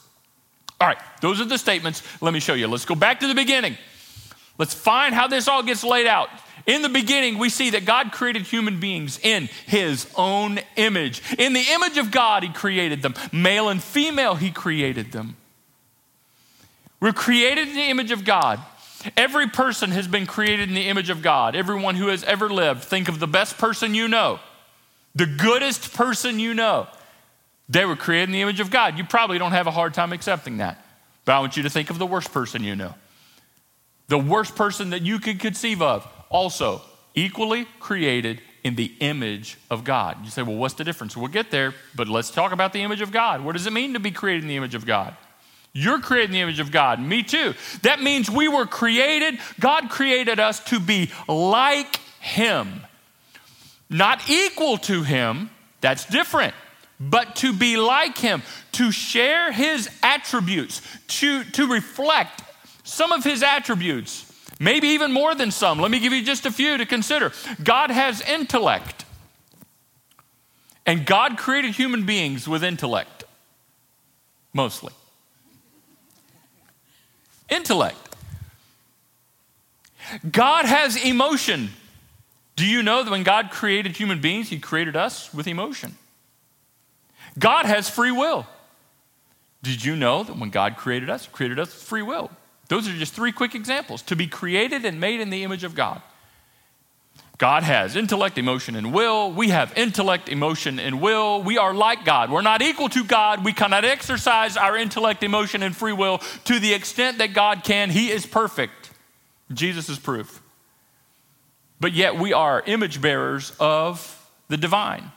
All 0.80 0.88
right, 0.88 0.98
those 1.20 1.40
are 1.40 1.44
the 1.44 1.58
statements. 1.58 2.02
Let 2.20 2.34
me 2.34 2.40
show 2.40 2.54
you. 2.54 2.66
Let's 2.66 2.84
go 2.84 2.94
back 2.94 3.20
to 3.20 3.26
the 3.26 3.34
beginning. 3.34 3.76
Let's 4.58 4.74
find 4.74 5.14
how 5.14 5.28
this 5.28 5.48
all 5.48 5.62
gets 5.62 5.82
laid 5.84 6.06
out. 6.06 6.28
In 6.66 6.82
the 6.82 6.88
beginning, 6.88 7.38
we 7.38 7.50
see 7.50 7.70
that 7.70 7.84
God 7.84 8.12
created 8.12 8.42
human 8.42 8.80
beings 8.80 9.18
in 9.22 9.48
his 9.66 10.10
own 10.16 10.60
image. 10.76 11.22
In 11.38 11.52
the 11.52 11.64
image 11.72 11.98
of 11.98 12.10
God, 12.10 12.42
he 12.42 12.48
created 12.48 13.02
them. 13.02 13.14
Male 13.32 13.68
and 13.68 13.82
female, 13.82 14.34
he 14.34 14.50
created 14.50 15.12
them. 15.12 15.36
We're 17.00 17.12
created 17.12 17.68
in 17.68 17.74
the 17.74 17.90
image 17.90 18.10
of 18.12 18.24
God. 18.24 18.60
Every 19.16 19.48
person 19.48 19.90
has 19.90 20.08
been 20.08 20.24
created 20.24 20.70
in 20.70 20.74
the 20.74 20.88
image 20.88 21.10
of 21.10 21.20
God. 21.20 21.54
Everyone 21.54 21.96
who 21.96 22.08
has 22.08 22.24
ever 22.24 22.48
lived, 22.48 22.82
think 22.82 23.08
of 23.08 23.20
the 23.20 23.26
best 23.26 23.58
person 23.58 23.94
you 23.94 24.08
know, 24.08 24.40
the 25.14 25.26
goodest 25.26 25.92
person 25.92 26.38
you 26.38 26.54
know. 26.54 26.86
They 27.68 27.84
were 27.84 27.96
created 27.96 28.30
in 28.30 28.32
the 28.32 28.40
image 28.42 28.60
of 28.60 28.70
God. 28.70 28.96
You 28.96 29.04
probably 29.04 29.38
don't 29.38 29.52
have 29.52 29.66
a 29.66 29.70
hard 29.70 29.92
time 29.94 30.12
accepting 30.12 30.58
that. 30.58 30.82
But 31.24 31.32
I 31.32 31.40
want 31.40 31.56
you 31.56 31.62
to 31.64 31.70
think 31.70 31.90
of 31.90 31.98
the 31.98 32.06
worst 32.06 32.32
person 32.32 32.62
you 32.62 32.76
know. 32.76 32.94
The 34.08 34.18
worst 34.18 34.54
person 34.54 34.90
that 34.90 35.02
you 35.02 35.18
could 35.18 35.40
conceive 35.40 35.80
of, 35.80 36.06
also 36.30 36.82
equally 37.14 37.66
created 37.80 38.40
in 38.64 38.76
the 38.76 38.92
image 39.00 39.58
of 39.70 39.84
God. 39.84 40.24
You 40.24 40.30
say, 40.30 40.42
well, 40.42 40.56
what's 40.56 40.74
the 40.74 40.84
difference? 40.84 41.16
We'll 41.16 41.28
get 41.28 41.50
there, 41.50 41.74
but 41.94 42.08
let's 42.08 42.30
talk 42.30 42.52
about 42.52 42.72
the 42.72 42.82
image 42.82 43.02
of 43.02 43.12
God. 43.12 43.44
What 43.44 43.52
does 43.52 43.66
it 43.66 43.72
mean 43.72 43.92
to 43.92 44.00
be 44.00 44.10
created 44.10 44.42
in 44.42 44.48
the 44.48 44.56
image 44.56 44.74
of 44.74 44.86
God? 44.86 45.14
You're 45.74 46.00
created 46.00 46.30
in 46.30 46.32
the 46.32 46.40
image 46.40 46.60
of 46.60 46.70
God. 46.70 47.00
Me 47.00 47.22
too. 47.22 47.52
That 47.82 48.00
means 48.00 48.30
we 48.30 48.48
were 48.48 48.64
created, 48.64 49.38
God 49.60 49.90
created 49.90 50.40
us 50.40 50.60
to 50.64 50.80
be 50.80 51.10
like 51.28 51.96
Him. 52.20 52.80
Not 53.90 54.30
equal 54.30 54.78
to 54.78 55.02
Him, 55.02 55.50
that's 55.80 56.06
different, 56.06 56.54
but 56.98 57.36
to 57.36 57.52
be 57.52 57.76
like 57.76 58.16
Him, 58.16 58.42
to 58.72 58.90
share 58.92 59.52
His 59.52 59.90
attributes, 60.02 60.80
to, 61.08 61.44
to 61.44 61.66
reflect 61.66 62.42
some 62.84 63.12
of 63.12 63.24
His 63.24 63.42
attributes, 63.42 64.23
maybe 64.58 64.88
even 64.88 65.12
more 65.12 65.34
than 65.34 65.50
some. 65.50 65.78
Let 65.78 65.90
me 65.90 66.00
give 66.00 66.12
you 66.12 66.24
just 66.24 66.46
a 66.46 66.50
few 66.50 66.76
to 66.76 66.86
consider. 66.86 67.32
God 67.62 67.90
has 67.90 68.20
intellect, 68.20 69.04
and 70.86 71.04
God 71.06 71.38
created 71.38 71.74
human 71.74 72.06
beings 72.06 72.48
with 72.48 72.64
intellect, 72.64 73.24
mostly 74.52 74.92
intellect. 77.48 77.96
God 80.30 80.64
has 80.64 81.02
emotion. 81.02 81.70
Do 82.56 82.66
you 82.66 82.82
know 82.82 83.02
that 83.02 83.10
when 83.10 83.22
God 83.22 83.50
created 83.50 83.96
human 83.96 84.20
beings, 84.20 84.48
He 84.48 84.58
created 84.58 84.96
us 84.96 85.32
with 85.32 85.46
emotion? 85.46 85.96
God 87.38 87.66
has 87.66 87.88
free 87.88 88.12
will. 88.12 88.46
Did 89.62 89.84
you 89.84 89.96
know 89.96 90.22
that 90.22 90.36
when 90.38 90.50
God 90.50 90.76
created 90.76 91.10
us, 91.10 91.24
He 91.24 91.32
created 91.32 91.58
us 91.58 91.68
with 91.68 91.82
free 91.82 92.02
will? 92.02 92.30
Those 92.74 92.88
are 92.88 92.92
just 92.92 93.14
three 93.14 93.30
quick 93.30 93.54
examples 93.54 94.02
to 94.02 94.16
be 94.16 94.26
created 94.26 94.84
and 94.84 94.98
made 94.98 95.20
in 95.20 95.30
the 95.30 95.44
image 95.44 95.62
of 95.62 95.76
God. 95.76 96.02
God 97.38 97.62
has 97.62 97.94
intellect, 97.94 98.36
emotion, 98.36 98.74
and 98.74 98.92
will. 98.92 99.30
We 99.30 99.50
have 99.50 99.72
intellect, 99.78 100.28
emotion, 100.28 100.80
and 100.80 101.00
will. 101.00 101.40
We 101.40 101.56
are 101.56 101.72
like 101.72 102.04
God. 102.04 102.32
We're 102.32 102.42
not 102.42 102.62
equal 102.62 102.88
to 102.88 103.04
God. 103.04 103.44
We 103.44 103.52
cannot 103.52 103.84
exercise 103.84 104.56
our 104.56 104.76
intellect, 104.76 105.22
emotion, 105.22 105.62
and 105.62 105.76
free 105.76 105.92
will 105.92 106.18
to 106.46 106.58
the 106.58 106.74
extent 106.74 107.18
that 107.18 107.32
God 107.32 107.62
can. 107.62 107.90
He 107.90 108.10
is 108.10 108.26
perfect. 108.26 108.90
Jesus 109.52 109.88
is 109.88 110.00
proof. 110.00 110.42
But 111.78 111.92
yet 111.92 112.18
we 112.18 112.32
are 112.32 112.60
image 112.66 113.00
bearers 113.00 113.52
of 113.60 114.28
the 114.48 114.56
divine, 114.56 115.12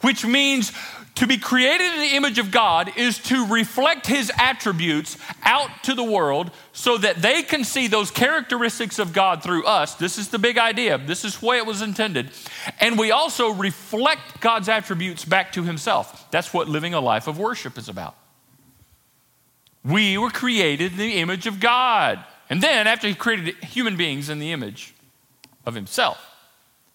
which 0.00 0.24
means 0.24 0.72
to 1.16 1.26
be 1.28 1.38
created 1.38 1.92
in 1.92 2.00
the 2.00 2.16
image 2.16 2.38
of 2.38 2.50
God 2.50 2.92
is 2.96 3.18
to 3.18 3.46
reflect 3.46 4.06
his 4.06 4.32
attributes 4.36 5.16
out 5.44 5.70
to 5.84 5.94
the 5.94 6.02
world 6.02 6.50
so 6.72 6.98
that 6.98 7.22
they 7.22 7.42
can 7.42 7.62
see 7.62 7.86
those 7.86 8.10
characteristics 8.10 8.98
of 8.98 9.12
God 9.12 9.42
through 9.42 9.64
us. 9.64 9.94
This 9.94 10.18
is 10.18 10.28
the 10.28 10.40
big 10.40 10.58
idea. 10.58 10.98
This 10.98 11.24
is 11.24 11.40
why 11.40 11.58
it 11.58 11.66
was 11.66 11.82
intended. 11.82 12.30
And 12.80 12.98
we 12.98 13.12
also 13.12 13.50
reflect 13.50 14.40
God's 14.40 14.68
attributes 14.68 15.24
back 15.24 15.52
to 15.52 15.62
himself. 15.62 16.28
That's 16.32 16.52
what 16.52 16.68
living 16.68 16.94
a 16.94 17.00
life 17.00 17.28
of 17.28 17.38
worship 17.38 17.78
is 17.78 17.88
about. 17.88 18.16
We 19.84 20.18
were 20.18 20.30
created 20.30 20.92
in 20.92 20.98
the 20.98 21.18
image 21.18 21.46
of 21.46 21.60
God. 21.60 22.24
And 22.50 22.62
then, 22.62 22.86
after 22.86 23.06
he 23.06 23.14
created 23.14 23.54
human 23.62 23.96
beings 23.96 24.28
in 24.28 24.38
the 24.38 24.52
image 24.52 24.94
of 25.64 25.74
himself, 25.74 26.33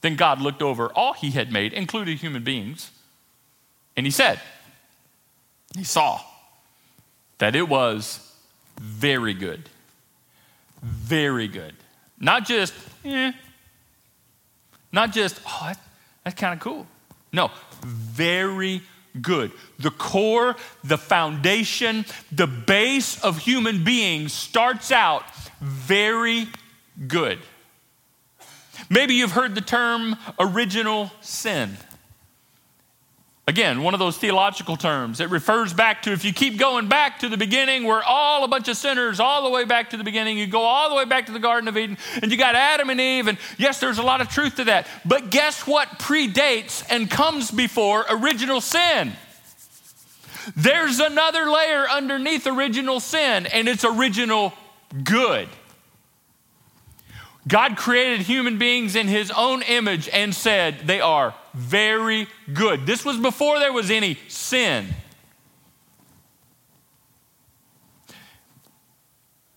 then 0.02 0.16
God 0.16 0.42
looked 0.42 0.62
over 0.62 0.88
all 0.94 1.14
he 1.14 1.32
had 1.32 1.52
made, 1.52 1.74
including 1.74 2.18
human 2.18 2.44
beings 2.44 2.92
and 4.00 4.06
he 4.06 4.12
said, 4.12 4.40
he 5.76 5.84
saw 5.84 6.22
that 7.40 7.54
it 7.54 7.68
was 7.68 8.26
very 8.80 9.34
good. 9.34 9.68
Very 10.82 11.50
good. 11.50 11.76
Not 12.18 12.46
just, 12.46 12.74
eh, 13.04 13.34
not 14.94 15.12
just, 15.12 15.42
oh, 15.46 15.64
that, 15.66 15.80
that's 16.24 16.40
kind 16.40 16.54
of 16.54 16.62
cool. 16.62 16.88
No, 17.34 17.52
very 17.84 18.82
good. 19.22 19.52
The 19.80 19.92
core, 19.92 20.56
the 20.86 20.98
foundation, 20.98 22.06
the 22.32 22.48
base 22.48 23.22
of 23.22 23.40
human 23.40 23.84
beings 23.84 24.32
starts 24.32 24.94
out 24.94 25.24
very 25.60 26.48
good. 27.06 27.40
Maybe 28.90 29.16
you've 29.16 29.32
heard 29.32 29.56
the 29.56 29.62
term 29.62 30.16
original 30.40 31.12
sin. 31.22 31.78
Again, 33.50 33.82
one 33.82 33.96
of 33.96 34.00
those 34.00 34.16
theological 34.16 34.78
terms. 34.78 35.20
It 35.20 35.32
refers 35.32 35.74
back 35.74 36.04
to 36.04 36.12
if 36.12 36.24
you 36.24 36.32
keep 36.32 36.60
going 36.60 36.88
back 36.88 37.18
to 37.22 37.30
the 37.30 37.36
beginning, 37.36 37.84
we're 37.84 38.04
all 38.04 38.44
a 38.44 38.48
bunch 38.48 38.68
of 38.68 38.78
sinners, 38.78 39.20
all 39.20 39.44
the 39.44 39.50
way 39.50 39.66
back 39.66 39.90
to 39.90 39.98
the 39.98 40.04
beginning. 40.04 40.38
You 40.38 40.46
go 40.46 40.62
all 40.62 40.88
the 40.88 40.96
way 40.96 41.06
back 41.06 41.26
to 41.26 41.32
the 41.32 41.40
Garden 41.40 41.68
of 41.68 41.76
Eden, 41.76 41.98
and 42.22 42.32
you 42.32 42.38
got 42.38 42.54
Adam 42.54 42.92
and 42.92 43.02
Eve, 43.02 43.28
and 43.28 43.40
yes, 43.58 43.80
there's 43.80 43.98
a 43.98 44.04
lot 44.04 44.22
of 44.22 44.30
truth 44.30 44.58
to 44.58 44.66
that. 44.66 44.86
But 45.04 45.32
guess 45.32 45.66
what 45.66 45.88
predates 45.98 46.86
and 46.92 47.10
comes 47.10 47.50
before 47.50 48.06
original 48.08 48.62
sin? 48.62 49.14
There's 50.56 51.00
another 51.00 51.50
layer 51.50 51.90
underneath 51.90 52.46
original 52.46 53.00
sin, 53.00 53.48
and 53.48 53.68
it's 53.68 53.84
original 53.84 54.54
good. 55.04 55.50
God 57.50 57.78
created 57.78 58.22
human 58.22 58.60
beings 58.60 58.96
in 58.96 59.08
his 59.08 59.32
own 59.36 59.64
image 59.64 60.08
and 60.10 60.36
said 60.36 60.82
they 60.86 61.02
are 61.02 61.34
very 61.56 62.28
good. 62.54 62.86
This 62.86 63.04
was 63.04 63.18
before 63.18 63.58
there 63.58 63.74
was 63.74 63.90
any 63.90 64.20
sin. 64.28 64.88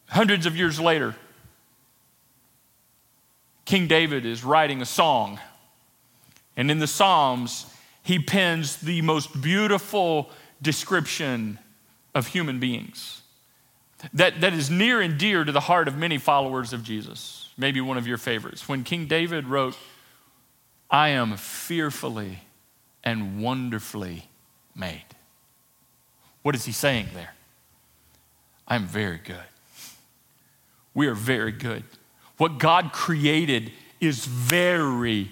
Hundreds 0.08 0.46
of 0.46 0.56
years 0.56 0.80
later, 0.80 1.14
King 3.66 3.86
David 3.86 4.24
is 4.24 4.42
writing 4.42 4.80
a 4.80 4.86
song. 4.86 5.38
And 6.56 6.70
in 6.70 6.78
the 6.78 6.86
Psalms, 6.86 7.66
he 8.02 8.18
pens 8.18 8.76
the 8.76 9.02
most 9.02 9.40
beautiful 9.42 10.30
description 10.62 11.58
of 12.14 12.28
human 12.28 12.58
beings 12.58 13.21
that, 14.14 14.40
that 14.40 14.52
is 14.52 14.70
near 14.70 15.00
and 15.00 15.18
dear 15.18 15.44
to 15.44 15.52
the 15.52 15.60
heart 15.60 15.88
of 15.88 15.96
many 15.96 16.18
followers 16.18 16.72
of 16.72 16.82
Jesus 16.82 17.42
maybe 17.56 17.80
one 17.80 17.96
of 17.96 18.06
your 18.06 18.18
favorites. 18.18 18.68
When 18.68 18.84
King 18.84 19.06
David 19.06 19.46
wrote, 19.46 19.76
I 20.90 21.10
am 21.10 21.36
fearfully 21.36 22.40
and 23.04 23.42
wonderfully 23.42 24.28
made. 24.74 25.04
What 26.42 26.54
is 26.54 26.64
he 26.64 26.72
saying 26.72 27.08
there? 27.14 27.34
I'm 28.66 28.86
very 28.86 29.18
good. 29.18 29.36
We 30.94 31.06
are 31.06 31.14
very 31.14 31.52
good. 31.52 31.84
What 32.36 32.58
God 32.58 32.92
created 32.92 33.72
is 34.00 34.24
very 34.24 35.30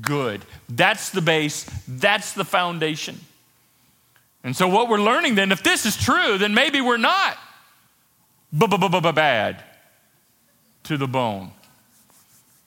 good. 0.00 0.44
That's 0.68 1.10
the 1.10 1.22
base, 1.22 1.64
that's 1.86 2.32
the 2.32 2.44
foundation. 2.44 3.18
And 4.42 4.56
so, 4.56 4.68
what 4.68 4.88
we're 4.88 5.00
learning 5.00 5.34
then, 5.34 5.52
if 5.52 5.62
this 5.62 5.84
is 5.84 5.96
true, 5.96 6.38
then 6.38 6.54
maybe 6.54 6.80
we're 6.80 6.96
not 6.96 7.36
bad 8.52 9.64
to 10.84 10.96
the 10.96 11.06
bone. 11.06 11.52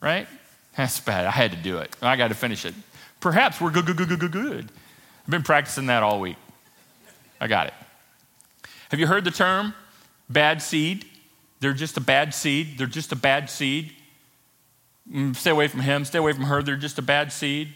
Right? 0.02 0.28
That's 0.76 1.00
bad. 1.00 1.26
I 1.26 1.32
had 1.32 1.52
to 1.52 1.58
do 1.58 1.78
it. 1.78 1.96
I 2.02 2.16
got 2.16 2.30
to 2.30 2.36
finish 2.36 2.66
it. 2.66 2.74
Perhaps 3.20 3.62
we're 3.62 3.72
good, 3.72 3.86
good, 3.86 3.98
good, 3.98 4.20
good, 4.20 4.32
good. 4.32 4.72
I've 5.24 5.30
been 5.30 5.44
practicing 5.44 5.86
that 5.88 6.04
all 6.04 6.20
week. 6.20 6.36
I 7.40 7.48
got 7.48 7.68
it. 7.68 7.74
Have 8.90 9.00
you 9.00 9.08
heard 9.08 9.24
the 9.24 9.32
term 9.32 9.74
bad 10.30 10.62
seed? 10.62 11.06
They're 11.60 11.74
just 11.74 11.96
a 11.96 12.02
bad 12.02 12.34
seed. 12.34 12.78
They're 12.78 12.88
just 12.88 13.12
a 13.12 13.16
bad 13.16 13.50
seed. 13.50 13.94
Mm, 15.12 15.36
stay 15.36 15.50
away 15.50 15.68
from 15.68 15.82
him, 15.82 16.06
stay 16.06 16.20
away 16.20 16.34
from 16.34 16.44
her. 16.44 16.62
They're 16.62 16.76
just 16.76 16.98
a 16.98 17.02
bad 17.02 17.32
seed. 17.32 17.74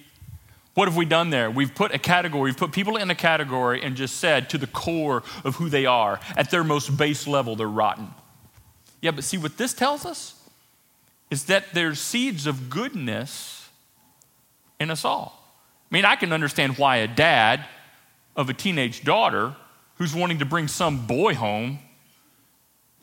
What 0.77 0.87
have 0.87 0.95
we 0.95 1.05
done 1.05 1.31
there? 1.31 1.49
We've 1.49 1.73
put 1.73 1.95
a 1.95 1.97
category, 1.97 2.51
we've 2.51 2.57
put 2.57 2.71
people 2.71 2.97
in 2.97 3.09
a 3.09 3.15
category 3.15 3.81
and 3.81 3.95
just 3.95 4.17
said 4.17 4.47
to 4.51 4.59
the 4.59 4.67
core 4.67 5.23
of 5.43 5.55
who 5.55 5.69
they 5.69 5.87
are, 5.87 6.19
at 6.35 6.51
their 6.51 6.63
most 6.63 6.95
base 6.95 7.25
level, 7.25 7.55
they're 7.55 7.67
rotten. 7.67 8.09
Yeah, 9.01 9.09
but 9.09 9.23
see 9.23 9.39
what 9.39 9.57
this 9.57 9.73
tells 9.73 10.05
us? 10.05 10.35
is 11.29 11.45
that 11.45 11.65
there's 11.73 11.99
seeds 11.99 12.47
of 12.47 12.69
goodness 12.69 13.69
in 14.79 14.89
us 14.89 15.03
all. 15.03 15.43
I 15.91 15.95
mean, 15.95 16.05
I 16.05 16.15
can 16.15 16.31
understand 16.31 16.77
why 16.77 16.97
a 16.97 17.07
dad 17.07 17.65
of 18.35 18.49
a 18.49 18.53
teenage 18.53 19.03
daughter 19.03 19.55
who's 19.95 20.13
wanting 20.13 20.39
to 20.39 20.45
bring 20.45 20.67
some 20.67 21.05
boy 21.05 21.33
home, 21.33 21.79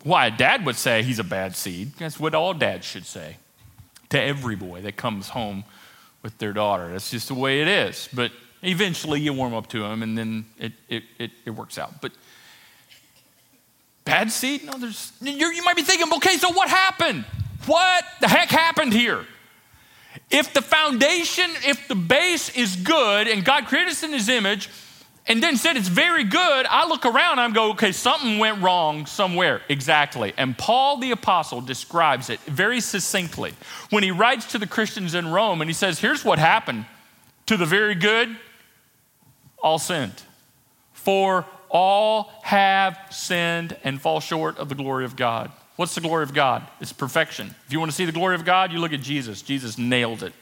why 0.03 0.27
a 0.27 0.31
dad 0.31 0.65
would 0.65 0.77
say 0.77 1.03
he's 1.03 1.19
a 1.19 1.25
bad 1.25 1.57
seed. 1.57 1.93
That's 1.99 2.21
what 2.21 2.35
all 2.35 2.55
dads 2.55 2.87
should 2.87 3.07
say 3.07 3.39
to 4.11 4.21
every 4.21 4.55
boy 4.55 4.83
that 4.83 4.97
comes 4.97 5.31
home 5.31 5.65
with 6.25 6.37
their 6.39 6.55
daughter. 6.55 6.91
That's 6.91 7.11
just 7.11 7.29
the 7.29 7.35
way 7.35 7.61
it 7.61 7.69
is. 7.69 8.09
But 8.13 8.33
eventually 8.63 9.21
you 9.21 9.33
warm 9.35 9.55
up 9.55 9.69
to 9.69 9.83
them 9.83 10.03
and 10.03 10.19
then 10.19 10.47
it, 10.59 10.73
it, 10.89 11.05
it, 11.19 11.31
it 11.45 11.51
works 11.51 11.79
out. 11.79 12.01
But 12.01 12.13
bad 14.05 14.33
seed? 14.33 14.65
No, 14.65 14.73
there's, 14.79 15.13
you 15.21 15.63
might 15.63 15.77
be 15.77 15.83
thinking, 15.83 16.11
okay, 16.15 16.37
so 16.39 16.51
what 16.53 16.71
happened? 16.71 17.27
What 17.67 18.05
the 18.21 18.29
heck 18.29 18.49
happened 18.49 18.95
here? 18.95 19.27
If 20.31 20.55
the 20.55 20.63
foundation, 20.63 21.51
if 21.67 21.87
the 21.89 21.95
base 21.95 22.49
is 22.57 22.75
good 22.75 23.29
and 23.29 23.45
God 23.45 23.67
created 23.67 23.91
us 23.91 24.03
in 24.03 24.13
his 24.13 24.29
image 24.31 24.71
and 25.27 25.43
then 25.43 25.57
said 25.57 25.77
it's 25.77 25.89
very 25.89 26.25
good, 26.25 26.67
I 26.67 26.87
look 26.87 27.07
around 27.07 27.39
I'm 27.39 27.53
go, 27.53 27.71
okay, 27.71 27.93
something 27.93 28.39
went 28.39 28.63
wrong 28.63 29.07
somewhere. 29.07 29.63
Exactly. 29.69 30.35
And 30.37 30.57
Paul 30.57 30.99
the 30.99 31.13
apostle 31.13 31.61
describes 31.61 32.29
it 32.29 32.41
very 32.41 32.81
succinctly 32.81 33.55
when 33.91 34.03
he 34.03 34.11
writes 34.11 34.53
to 34.53 34.59
the 34.59 34.67
Christians 34.67 35.15
in 35.15 35.29
Rome 35.29 35.63
and 35.63 35.71
he 35.71 35.75
says, 35.75 35.99
here's 35.99 36.25
what 36.25 36.39
happened 36.39 36.85
to 37.47 37.57
the 37.57 37.67
very 37.67 37.95
good, 37.95 38.37
all 39.63 39.79
sinned. 39.79 40.23
For 40.93 41.47
all 41.71 42.31
have 42.43 42.99
sinned 43.11 43.77
and 43.83 44.01
fall 44.01 44.21
short 44.21 44.59
of 44.59 44.69
the 44.69 44.75
glory 44.75 45.05
of 45.05 45.17
God. 45.17 45.51
What's 45.77 45.95
the 45.95 46.01
glory 46.01 46.23
of 46.23 46.33
God? 46.33 46.67
It's 46.81 46.93
perfection. 46.93 47.55
If 47.67 47.73
you 47.73 47.81
want 47.81 47.91
to 47.91 47.97
see 47.97 48.05
the 48.05 48.13
glory 48.13 48.37
of 48.37 48.45
God, 48.45 48.73
you 48.73 48.79
look 48.79 48.93
at 48.93 49.01
Jesus. 49.01 49.43
Jesus 49.43 49.77
nailed 49.77 50.23
it. 50.23 50.33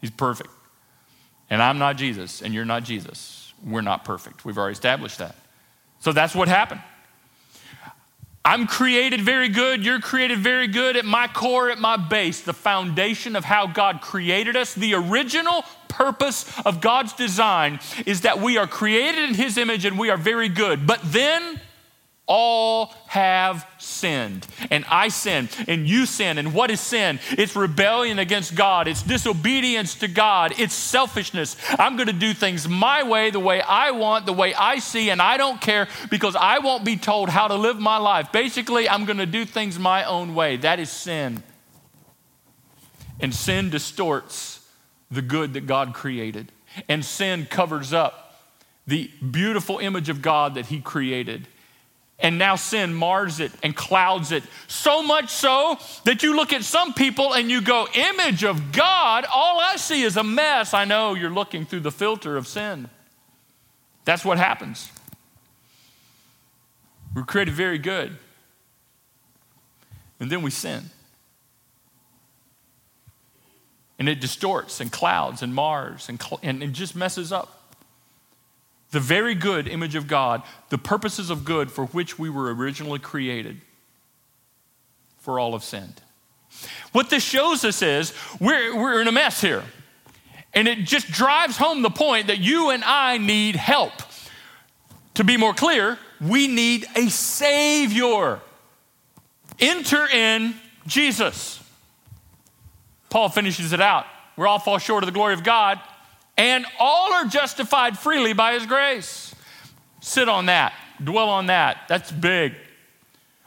He's 0.00 0.10
perfect. 0.10 0.50
And 1.50 1.60
I'm 1.60 1.78
not 1.78 1.96
Jesus, 1.96 2.40
and 2.40 2.54
you're 2.54 2.64
not 2.64 2.84
Jesus. 2.84 3.43
We're 3.64 3.80
not 3.80 4.04
perfect. 4.04 4.44
We've 4.44 4.58
already 4.58 4.74
established 4.74 5.18
that. 5.18 5.34
So 6.00 6.12
that's 6.12 6.34
what 6.34 6.48
happened. 6.48 6.82
I'm 8.44 8.66
created 8.66 9.22
very 9.22 9.48
good. 9.48 9.84
You're 9.84 10.00
created 10.00 10.38
very 10.38 10.66
good. 10.66 10.98
At 10.98 11.06
my 11.06 11.28
core, 11.28 11.70
at 11.70 11.78
my 11.78 11.96
base, 11.96 12.42
the 12.42 12.52
foundation 12.52 13.36
of 13.36 13.44
how 13.44 13.66
God 13.66 14.02
created 14.02 14.54
us, 14.54 14.74
the 14.74 14.94
original 14.94 15.64
purpose 15.88 16.60
of 16.66 16.82
God's 16.82 17.14
design 17.14 17.80
is 18.04 18.22
that 18.22 18.40
we 18.40 18.58
are 18.58 18.66
created 18.66 19.30
in 19.30 19.34
His 19.34 19.56
image 19.56 19.86
and 19.86 19.98
we 19.98 20.10
are 20.10 20.18
very 20.18 20.50
good. 20.50 20.86
But 20.86 21.00
then 21.04 21.58
all 22.26 22.94
have 23.06 23.68
sinned. 23.78 24.46
And 24.70 24.84
I 24.88 25.08
sin, 25.08 25.48
and 25.68 25.86
you 25.86 26.06
sin. 26.06 26.38
And 26.38 26.54
what 26.54 26.70
is 26.70 26.80
sin? 26.80 27.20
It's 27.32 27.54
rebellion 27.54 28.18
against 28.18 28.54
God, 28.54 28.88
it's 28.88 29.02
disobedience 29.02 29.96
to 29.96 30.08
God, 30.08 30.54
it's 30.58 30.74
selfishness. 30.74 31.56
I'm 31.78 31.96
going 31.96 32.06
to 32.06 32.12
do 32.12 32.32
things 32.32 32.68
my 32.68 33.02
way, 33.02 33.30
the 33.30 33.40
way 33.40 33.60
I 33.60 33.90
want, 33.90 34.26
the 34.26 34.32
way 34.32 34.54
I 34.54 34.78
see, 34.78 35.10
and 35.10 35.20
I 35.20 35.36
don't 35.36 35.60
care 35.60 35.88
because 36.10 36.36
I 36.36 36.58
won't 36.60 36.84
be 36.84 36.96
told 36.96 37.28
how 37.28 37.48
to 37.48 37.54
live 37.54 37.78
my 37.78 37.98
life. 37.98 38.32
Basically, 38.32 38.88
I'm 38.88 39.04
going 39.04 39.18
to 39.18 39.26
do 39.26 39.44
things 39.44 39.78
my 39.78 40.04
own 40.04 40.34
way. 40.34 40.56
That 40.56 40.80
is 40.80 40.90
sin. 40.90 41.42
And 43.20 43.34
sin 43.34 43.70
distorts 43.70 44.66
the 45.10 45.22
good 45.22 45.54
that 45.54 45.66
God 45.66 45.94
created, 45.94 46.50
and 46.88 47.04
sin 47.04 47.46
covers 47.46 47.92
up 47.92 48.40
the 48.86 49.10
beautiful 49.30 49.78
image 49.78 50.08
of 50.08 50.20
God 50.20 50.54
that 50.54 50.66
He 50.66 50.80
created. 50.80 51.46
And 52.18 52.38
now 52.38 52.56
sin 52.56 52.94
mars 52.94 53.40
it 53.40 53.50
and 53.62 53.74
clouds 53.74 54.30
it. 54.30 54.44
So 54.68 55.02
much 55.02 55.30
so 55.30 55.78
that 56.04 56.22
you 56.22 56.36
look 56.36 56.52
at 56.52 56.62
some 56.62 56.94
people 56.94 57.34
and 57.34 57.50
you 57.50 57.60
go, 57.60 57.86
Image 57.92 58.44
of 58.44 58.72
God, 58.72 59.26
all 59.32 59.60
I 59.60 59.76
see 59.76 60.02
is 60.02 60.16
a 60.16 60.22
mess. 60.22 60.74
I 60.74 60.84
know 60.84 61.14
you're 61.14 61.30
looking 61.30 61.66
through 61.66 61.80
the 61.80 61.90
filter 61.90 62.36
of 62.36 62.46
sin. 62.46 62.88
That's 64.04 64.24
what 64.24 64.38
happens. 64.38 64.90
We're 67.14 67.24
created 67.24 67.54
very 67.54 67.78
good. 67.78 68.16
And 70.20 70.30
then 70.30 70.42
we 70.42 70.50
sin. 70.50 70.90
And 73.98 74.08
it 74.08 74.20
distorts 74.20 74.80
and 74.80 74.90
clouds 74.90 75.42
and 75.42 75.54
mars 75.54 76.08
and, 76.08 76.20
cl- 76.20 76.40
and, 76.42 76.62
and 76.62 76.74
just 76.74 76.96
messes 76.96 77.32
up 77.32 77.63
the 78.94 79.00
very 79.00 79.34
good 79.34 79.66
image 79.66 79.96
of 79.96 80.06
God, 80.06 80.42
the 80.70 80.78
purposes 80.78 81.28
of 81.28 81.44
good 81.44 81.70
for 81.70 81.86
which 81.86 82.16
we 82.16 82.30
were 82.30 82.54
originally 82.54 83.00
created, 83.00 83.60
for 85.18 85.40
all 85.40 85.52
have 85.52 85.64
sinned. 85.64 86.00
What 86.92 87.10
this 87.10 87.24
shows 87.24 87.64
us 87.64 87.82
is 87.82 88.14
we're, 88.40 88.74
we're 88.74 89.02
in 89.02 89.08
a 89.08 89.12
mess 89.12 89.40
here. 89.40 89.64
And 90.54 90.68
it 90.68 90.84
just 90.84 91.10
drives 91.10 91.56
home 91.56 91.82
the 91.82 91.90
point 91.90 92.28
that 92.28 92.38
you 92.38 92.70
and 92.70 92.84
I 92.84 93.18
need 93.18 93.56
help. 93.56 93.92
To 95.14 95.24
be 95.24 95.36
more 95.36 95.54
clear, 95.54 95.98
we 96.20 96.46
need 96.46 96.86
a 96.94 97.08
Savior. 97.08 98.40
Enter 99.58 100.06
in 100.06 100.54
Jesus. 100.86 101.60
Paul 103.10 103.28
finishes 103.28 103.72
it 103.72 103.80
out. 103.80 104.06
We 104.36 104.46
all 104.46 104.60
fall 104.60 104.78
short 104.78 105.02
of 105.02 105.06
the 105.06 105.12
glory 105.12 105.34
of 105.34 105.42
God 105.42 105.80
and 106.36 106.66
all 106.78 107.12
are 107.12 107.26
justified 107.26 107.98
freely 107.98 108.32
by 108.32 108.54
his 108.54 108.66
grace. 108.66 109.34
Sit 110.00 110.28
on 110.28 110.46
that, 110.46 110.72
dwell 111.02 111.28
on 111.28 111.46
that. 111.46 111.78
That's 111.88 112.10
big. 112.10 112.54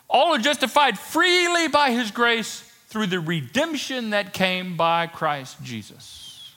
All 0.09 0.33
are 0.33 0.39
justified 0.39 0.97
freely 0.97 1.67
by 1.67 1.91
his 1.91 2.11
grace 2.11 2.61
through 2.87 3.07
the 3.07 3.19
redemption 3.19 4.11
that 4.11 4.33
came 4.33 4.77
by 4.77 5.07
Christ 5.07 5.61
Jesus. 5.61 6.55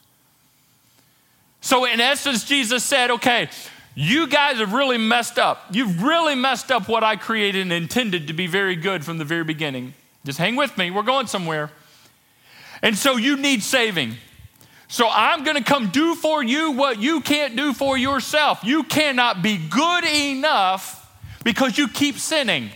So, 1.60 1.84
in 1.84 2.00
essence, 2.00 2.44
Jesus 2.44 2.84
said, 2.84 3.10
okay, 3.10 3.50
you 3.94 4.28
guys 4.28 4.58
have 4.58 4.72
really 4.72 4.96
messed 4.96 5.38
up. 5.38 5.66
You've 5.72 6.02
really 6.02 6.34
messed 6.34 6.70
up 6.70 6.88
what 6.88 7.04
I 7.04 7.16
created 7.16 7.62
and 7.62 7.72
intended 7.72 8.28
to 8.28 8.32
be 8.32 8.46
very 8.46 8.76
good 8.76 9.04
from 9.04 9.18
the 9.18 9.24
very 9.24 9.44
beginning. 9.44 9.92
Just 10.24 10.38
hang 10.38 10.56
with 10.56 10.78
me, 10.78 10.90
we're 10.90 11.02
going 11.02 11.26
somewhere. 11.26 11.70
And 12.82 12.96
so 12.96 13.16
you 13.16 13.36
need 13.36 13.62
saving. 13.62 14.14
So 14.90 15.08
I'm 15.08 15.44
going 15.44 15.56
to 15.56 15.62
come 15.62 15.90
do 15.90 16.16
for 16.16 16.42
you 16.42 16.72
what 16.72 17.00
you 17.00 17.20
can't 17.20 17.54
do 17.54 17.72
for 17.72 17.96
yourself. 17.96 18.64
You 18.64 18.82
cannot 18.82 19.40
be 19.40 19.56
good 19.56 20.04
enough 20.04 21.08
because 21.44 21.78
you 21.78 21.86
keep 21.86 22.18
sinning. 22.18 22.70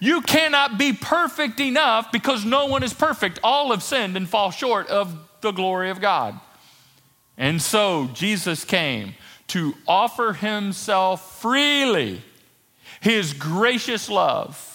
You 0.00 0.22
cannot 0.22 0.78
be 0.78 0.94
perfect 0.94 1.60
enough 1.60 2.10
because 2.12 2.46
no 2.46 2.64
one 2.64 2.82
is 2.82 2.94
perfect. 2.94 3.40
All 3.44 3.72
have 3.72 3.82
sinned 3.82 4.16
and 4.16 4.26
fall 4.26 4.50
short 4.50 4.86
of 4.86 5.14
the 5.42 5.50
glory 5.50 5.90
of 5.90 6.00
God. 6.00 6.40
And 7.36 7.60
so 7.60 8.08
Jesus 8.14 8.64
came 8.64 9.14
to 9.48 9.74
offer 9.86 10.32
himself 10.32 11.42
freely 11.42 12.22
his 13.02 13.34
gracious 13.34 14.08
love 14.08 14.69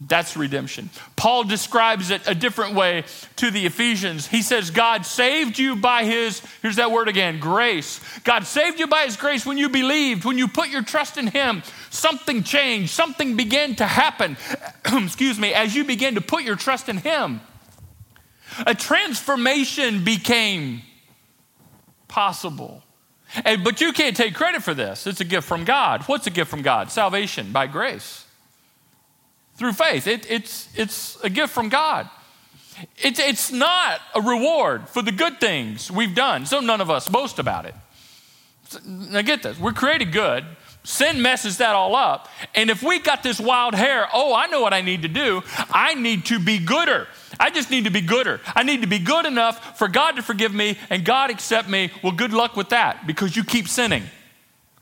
that's 0.00 0.36
redemption. 0.36 0.90
Paul 1.16 1.42
describes 1.42 2.10
it 2.10 2.22
a 2.28 2.34
different 2.34 2.74
way 2.74 3.04
to 3.36 3.50
the 3.50 3.66
Ephesians. 3.66 4.28
He 4.28 4.42
says, 4.42 4.70
God 4.70 5.04
saved 5.04 5.58
you 5.58 5.74
by 5.74 6.04
his, 6.04 6.40
here's 6.62 6.76
that 6.76 6.92
word 6.92 7.08
again, 7.08 7.40
grace. 7.40 8.00
God 8.22 8.46
saved 8.46 8.78
you 8.78 8.86
by 8.86 9.06
his 9.06 9.16
grace 9.16 9.44
when 9.44 9.58
you 9.58 9.68
believed, 9.68 10.24
when 10.24 10.38
you 10.38 10.46
put 10.46 10.68
your 10.68 10.84
trust 10.84 11.18
in 11.18 11.26
him. 11.26 11.64
Something 11.90 12.44
changed, 12.44 12.90
something 12.90 13.36
began 13.36 13.74
to 13.76 13.86
happen, 13.86 14.36
excuse 14.84 15.38
me, 15.38 15.52
as 15.52 15.74
you 15.74 15.84
began 15.84 16.14
to 16.14 16.20
put 16.20 16.44
your 16.44 16.56
trust 16.56 16.88
in 16.88 16.98
him. 16.98 17.40
A 18.66 18.76
transformation 18.76 20.04
became 20.04 20.82
possible. 22.06 22.84
And, 23.44 23.64
but 23.64 23.80
you 23.80 23.92
can't 23.92 24.16
take 24.16 24.34
credit 24.34 24.62
for 24.62 24.74
this. 24.74 25.08
It's 25.08 25.20
a 25.20 25.24
gift 25.24 25.46
from 25.46 25.64
God. 25.64 26.04
What's 26.04 26.26
a 26.28 26.30
gift 26.30 26.50
from 26.50 26.62
God? 26.62 26.92
Salvation 26.92 27.50
by 27.50 27.66
grace 27.66 28.26
through 29.58 29.72
faith. 29.72 30.06
It, 30.06 30.30
it's, 30.30 30.68
it's 30.74 31.22
a 31.22 31.28
gift 31.28 31.52
from 31.52 31.68
God. 31.68 32.08
It, 32.96 33.18
it's 33.18 33.50
not 33.50 34.00
a 34.14 34.20
reward 34.20 34.88
for 34.88 35.02
the 35.02 35.12
good 35.12 35.40
things 35.40 35.90
we've 35.90 36.14
done, 36.14 36.46
so 36.46 36.60
none 36.60 36.80
of 36.80 36.90
us 36.90 37.08
boast 37.08 37.38
about 37.38 37.66
it. 37.66 37.74
Now, 38.86 39.22
get 39.22 39.42
this 39.42 39.58
we're 39.58 39.72
created 39.72 40.12
good. 40.12 40.44
Sin 40.84 41.20
messes 41.20 41.58
that 41.58 41.74
all 41.74 41.94
up. 41.94 42.28
And 42.54 42.70
if 42.70 42.82
we 42.82 42.98
got 42.98 43.22
this 43.22 43.38
wild 43.38 43.74
hair, 43.74 44.06
oh, 44.12 44.34
I 44.34 44.46
know 44.46 44.62
what 44.62 44.72
I 44.72 44.80
need 44.80 45.02
to 45.02 45.08
do. 45.08 45.42
I 45.70 45.94
need 45.94 46.26
to 46.26 46.38
be 46.38 46.58
gooder. 46.58 47.08
I 47.38 47.50
just 47.50 47.70
need 47.70 47.84
to 47.84 47.90
be 47.90 48.00
gooder. 48.00 48.40
I 48.54 48.62
need 48.62 48.82
to 48.82 48.86
be 48.86 48.98
good 48.98 49.26
enough 49.26 49.76
for 49.76 49.88
God 49.88 50.12
to 50.12 50.22
forgive 50.22 50.54
me 50.54 50.78
and 50.88 51.04
God 51.04 51.30
accept 51.30 51.68
me. 51.68 51.90
Well, 52.02 52.12
good 52.12 52.32
luck 52.32 52.56
with 52.56 52.70
that 52.70 53.06
because 53.06 53.36
you 53.36 53.44
keep 53.44 53.68
sinning 53.68 54.04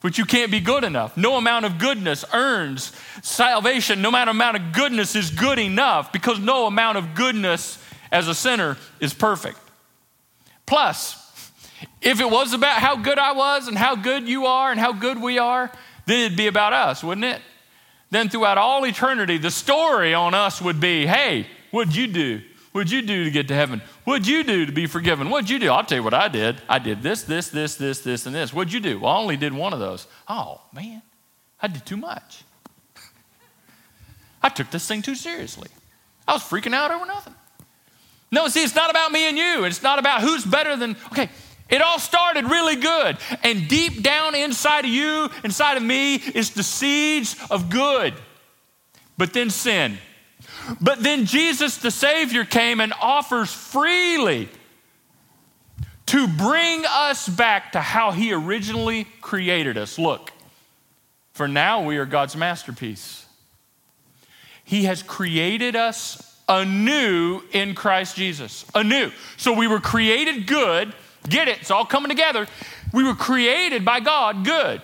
but 0.07 0.17
you 0.17 0.25
can't 0.25 0.53
be 0.53 0.61
good 0.61 0.85
enough. 0.85 1.17
No 1.17 1.35
amount 1.35 1.65
of 1.65 1.79
goodness 1.79 2.25
earns 2.33 2.93
salvation. 3.23 4.03
No 4.03 4.13
matter 4.13 4.31
amount 4.31 4.57
of 4.57 4.73
goodness 4.73 5.17
is 5.17 5.31
good 5.31 5.59
enough 5.59 6.13
because 6.13 6.39
no 6.39 6.67
amount 6.67 6.97
of 6.97 7.17
goodness 7.17 7.77
as 8.13 8.29
a 8.29 8.35
sinner 8.37 8.77
is 9.01 9.13
perfect. 9.13 9.59
Plus, 10.65 11.51
if 12.01 12.21
it 12.21 12.31
was 12.31 12.53
about 12.53 12.79
how 12.79 12.95
good 12.95 13.19
I 13.19 13.33
was 13.33 13.67
and 13.67 13.77
how 13.77 13.97
good 13.97 14.29
you 14.29 14.47
are 14.47 14.71
and 14.71 14.79
how 14.79 14.93
good 14.93 15.21
we 15.21 15.41
are, 15.41 15.73
then 16.07 16.21
it'd 16.21 16.39
be 16.39 16.47
about 16.47 16.73
us, 16.73 17.03
wouldn't 17.03 17.25
it? 17.25 17.43
Then 18.13 18.29
throughout 18.29 18.59
all 18.59 18.87
eternity, 18.87 19.39
the 19.39 19.51
story 19.51 20.15
on 20.15 20.35
us 20.35 20.63
would 20.63 20.79
be 20.79 21.05
hey, 21.05 21.49
what'd 21.73 21.97
you 21.97 22.07
do? 22.07 22.43
What'd 22.77 22.91
you 22.91 23.01
do 23.01 23.25
to 23.25 23.31
get 23.31 23.49
to 23.49 23.55
heaven? 23.55 23.81
What'd 24.05 24.27
you 24.27 24.45
do 24.45 24.67
to 24.67 24.71
be 24.71 24.85
forgiven? 24.85 25.31
What'd 25.31 25.49
you 25.49 25.59
do? 25.59 25.71
I'll 25.71 25.83
tell 25.83 25.97
you 25.97 26.05
what 26.05 26.13
I 26.13 26.29
did. 26.29 26.61
I 26.69 26.79
did 26.79 27.03
this, 27.03 27.23
this, 27.23 27.49
this, 27.49 27.77
this, 27.77 28.01
this, 28.01 28.27
and 28.27 28.35
this. 28.35 28.53
What'd 28.53 28.71
you 28.71 28.81
do? 28.81 28.99
Well, 28.99 29.13
I 29.13 29.17
only 29.17 29.39
did 29.39 29.55
one 29.55 29.73
of 29.73 29.79
those. 29.79 30.07
Oh, 30.29 30.61
man, 30.75 31.01
I 31.63 31.69
did 31.69 31.87
too 31.87 31.97
much. 31.97 32.45
I 34.43 34.51
took 34.51 34.71
this 34.71 34.87
thing 34.87 35.01
too 35.01 35.15
seriously. 35.15 35.71
I 36.29 36.35
was 36.35 36.43
freaking 36.43 36.75
out 36.75 36.91
over 36.91 37.07
nothing. 37.07 37.33
No, 38.31 38.47
see, 38.49 38.63
it's 38.63 38.75
not 38.75 38.91
about 38.91 39.11
me 39.11 39.27
and 39.27 39.39
you. 39.39 39.65
It's 39.65 39.83
not 39.83 39.99
about 39.99 40.21
who's 40.21 40.45
better 40.45 40.77
than, 40.77 40.97
okay, 41.13 41.31
it 41.71 41.81
all 41.81 41.99
started 41.99 42.45
really 42.45 42.77
good. 42.77 43.17
And 43.43 43.69
deep 43.69 44.03
down 44.03 44.35
inside 44.35 44.85
of 44.85 44.91
you, 44.91 45.31
inside 45.45 45.79
of 45.79 45.83
me, 45.83 46.17
is 46.17 46.51
the 46.51 46.63
seeds 46.63 47.37
of 47.51 47.71
good. 47.71 48.13
But 49.17 49.33
then 49.33 49.49
sin 49.49 49.97
but 50.81 51.03
then 51.03 51.27
Jesus, 51.27 51.79
the 51.79 51.91
Savior, 51.91 52.45
came 52.45 52.81
and 52.81 52.93
offers 53.01 53.53
freely 53.53 54.49
to 56.07 56.29
bring 56.29 56.85
us 56.89 57.29
back 57.29 57.73
to 57.73 57.81
how 57.81 58.13
He 58.13 58.33
originally 58.33 59.05
created 59.21 59.77
us. 59.77 59.99
Look, 59.99 60.33
for 61.33 61.49
now 61.49 61.85
we 61.85 61.99
are 61.99 62.07
God's 62.07 62.37
masterpiece. 62.37 63.27
He 64.65 64.85
has 64.85 65.03
created 65.03 65.77
us 65.77 66.37
anew 66.49 67.43
in 67.53 67.75
Christ 67.75 68.17
Jesus. 68.17 68.65
Anew. 68.75 69.11
So 69.37 69.53
we 69.53 69.67
were 69.67 69.81
created 69.81 70.47
good. 70.47 70.93
Get 71.29 71.49
it? 71.49 71.61
It's 71.61 71.71
all 71.71 71.85
coming 71.85 72.09
together. 72.09 72.47
We 72.93 73.05
were 73.05 73.15
created 73.15 73.85
by 73.85 74.01
God 74.01 74.45
good 74.45 74.81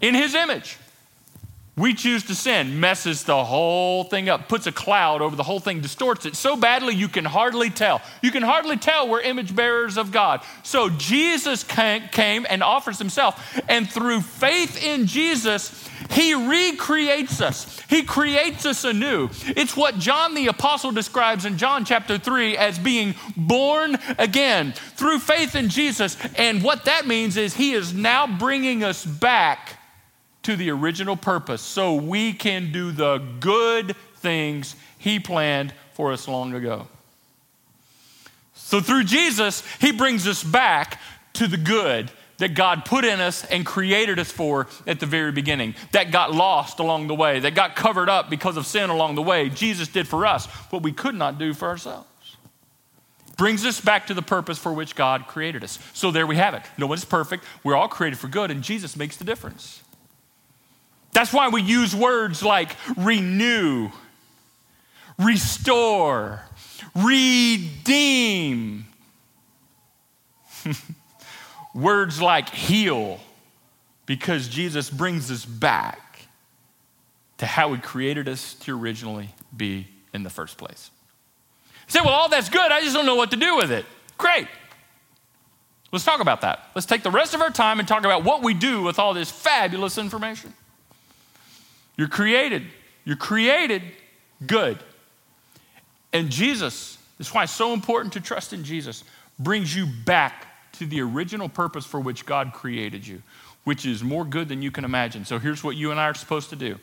in 0.00 0.14
His 0.14 0.34
image 0.34 0.78
we 1.78 1.94
choose 1.94 2.24
to 2.24 2.34
sin, 2.34 2.80
messes 2.80 3.24
the 3.24 3.44
whole 3.44 4.04
thing 4.04 4.28
up, 4.28 4.48
puts 4.48 4.66
a 4.66 4.72
cloud 4.72 5.22
over 5.22 5.36
the 5.36 5.42
whole 5.42 5.60
thing, 5.60 5.80
distorts 5.80 6.26
it 6.26 6.34
so 6.36 6.56
badly 6.56 6.94
you 6.94 7.08
can 7.08 7.24
hardly 7.24 7.70
tell. 7.70 8.02
You 8.22 8.30
can 8.30 8.42
hardly 8.42 8.76
tell 8.76 9.08
we're 9.08 9.20
image 9.20 9.54
bearers 9.54 9.96
of 9.96 10.10
God. 10.10 10.42
So 10.62 10.90
Jesus 10.90 11.64
came 11.64 12.46
and 12.48 12.62
offers 12.62 12.98
himself. 12.98 13.60
And 13.68 13.88
through 13.88 14.22
faith 14.22 14.82
in 14.82 15.06
Jesus, 15.06 15.88
he 16.10 16.34
recreates 16.34 17.40
us. 17.40 17.80
He 17.88 18.02
creates 18.02 18.66
us 18.66 18.84
anew. 18.84 19.30
It's 19.46 19.76
what 19.76 19.98
John 19.98 20.34
the 20.34 20.48
Apostle 20.48 20.92
describes 20.92 21.44
in 21.44 21.58
John 21.58 21.84
chapter 21.84 22.18
3 22.18 22.56
as 22.56 22.78
being 22.78 23.14
born 23.36 23.98
again 24.18 24.72
through 24.96 25.20
faith 25.20 25.54
in 25.54 25.68
Jesus. 25.68 26.16
And 26.36 26.62
what 26.62 26.84
that 26.86 27.06
means 27.06 27.36
is 27.36 27.54
he 27.54 27.72
is 27.72 27.94
now 27.94 28.26
bringing 28.26 28.84
us 28.84 29.04
back 29.04 29.77
to 30.42 30.56
the 30.56 30.70
original 30.70 31.16
purpose 31.16 31.60
so 31.60 31.94
we 31.94 32.32
can 32.32 32.72
do 32.72 32.92
the 32.92 33.18
good 33.40 33.94
things 34.16 34.76
He 34.98 35.18
planned 35.18 35.72
for 35.92 36.12
us 36.12 36.28
long 36.28 36.54
ago. 36.54 36.88
So 38.54 38.80
through 38.80 39.04
Jesus, 39.04 39.62
He 39.80 39.92
brings 39.92 40.26
us 40.26 40.42
back 40.44 41.00
to 41.34 41.46
the 41.46 41.56
good 41.56 42.10
that 42.38 42.54
God 42.54 42.84
put 42.84 43.04
in 43.04 43.20
us 43.20 43.44
and 43.44 43.66
created 43.66 44.18
us 44.18 44.30
for 44.30 44.68
at 44.86 45.00
the 45.00 45.06
very 45.06 45.32
beginning, 45.32 45.74
that 45.92 46.10
got 46.10 46.32
lost 46.32 46.78
along 46.78 47.08
the 47.08 47.14
way, 47.14 47.40
that 47.40 47.54
got 47.54 47.76
covered 47.76 48.08
up 48.08 48.30
because 48.30 48.56
of 48.56 48.66
sin 48.66 48.90
along 48.90 49.16
the 49.16 49.22
way. 49.22 49.48
Jesus 49.48 49.88
did 49.88 50.06
for 50.06 50.24
us 50.24 50.46
what 50.70 50.82
we 50.82 50.92
could 50.92 51.14
not 51.14 51.38
do 51.38 51.52
for 51.52 51.68
ourselves. 51.68 52.06
Brings 53.36 53.64
us 53.64 53.80
back 53.80 54.06
to 54.08 54.14
the 54.14 54.22
purpose 54.22 54.58
for 54.58 54.72
which 54.72 54.96
God 54.96 55.26
created 55.26 55.62
us. 55.62 55.78
So 55.94 56.10
there 56.10 56.26
we 56.26 56.36
have 56.36 56.54
it. 56.54 56.62
No 56.76 56.86
one's 56.86 57.04
perfect. 57.04 57.44
We're 57.62 57.76
all 57.76 57.88
created 57.88 58.18
for 58.18 58.28
good, 58.28 58.50
and 58.50 58.62
Jesus 58.62 58.96
makes 58.96 59.16
the 59.16 59.24
difference. 59.24 59.82
That's 61.12 61.32
why 61.32 61.48
we 61.48 61.62
use 61.62 61.94
words 61.94 62.42
like 62.42 62.76
renew, 62.96 63.90
restore, 65.18 66.42
redeem. 66.94 68.86
words 71.74 72.20
like 72.20 72.48
heal, 72.50 73.20
because 74.06 74.48
Jesus 74.48 74.90
brings 74.90 75.30
us 75.30 75.44
back 75.44 76.26
to 77.38 77.46
how 77.46 77.72
He 77.72 77.80
created 77.80 78.28
us 78.28 78.54
to 78.54 78.78
originally 78.78 79.30
be 79.56 79.86
in 80.12 80.22
the 80.22 80.30
first 80.30 80.58
place. 80.58 80.90
You 81.86 81.92
say, 81.92 82.00
well, 82.00 82.12
all 82.12 82.28
that's 82.28 82.48
good. 82.48 82.70
I 82.72 82.82
just 82.82 82.94
don't 82.94 83.06
know 83.06 83.14
what 83.14 83.30
to 83.30 83.36
do 83.36 83.56
with 83.56 83.70
it. 83.70 83.86
Great. 84.18 84.48
Let's 85.90 86.04
talk 86.04 86.20
about 86.20 86.42
that. 86.42 86.66
Let's 86.74 86.86
take 86.86 87.02
the 87.02 87.10
rest 87.10 87.32
of 87.34 87.40
our 87.40 87.50
time 87.50 87.78
and 87.78 87.88
talk 87.88 88.04
about 88.04 88.24
what 88.24 88.42
we 88.42 88.52
do 88.52 88.82
with 88.82 88.98
all 88.98 89.14
this 89.14 89.30
fabulous 89.30 89.96
information. 89.96 90.52
You're 91.98 92.08
created. 92.08 92.62
You're 93.04 93.16
created 93.16 93.82
good. 94.46 94.78
And 96.14 96.30
Jesus, 96.30 96.96
that's 97.18 97.34
why 97.34 97.42
it's 97.42 97.52
so 97.52 97.74
important 97.74 98.14
to 98.14 98.20
trust 98.20 98.54
in 98.54 98.64
Jesus, 98.64 99.04
brings 99.38 99.76
you 99.76 99.86
back 100.06 100.46
to 100.78 100.86
the 100.86 101.02
original 101.02 101.48
purpose 101.48 101.84
for 101.84 102.00
which 102.00 102.24
God 102.24 102.52
created 102.54 103.06
you, 103.06 103.22
which 103.64 103.84
is 103.84 104.02
more 104.02 104.24
good 104.24 104.48
than 104.48 104.62
you 104.62 104.70
can 104.70 104.84
imagine. 104.84 105.24
So 105.24 105.38
here's 105.38 105.62
what 105.62 105.76
you 105.76 105.90
and 105.90 106.00
I 106.00 106.04
are 106.04 106.14
supposed 106.14 106.50
to 106.50 106.56
do. 106.56 106.78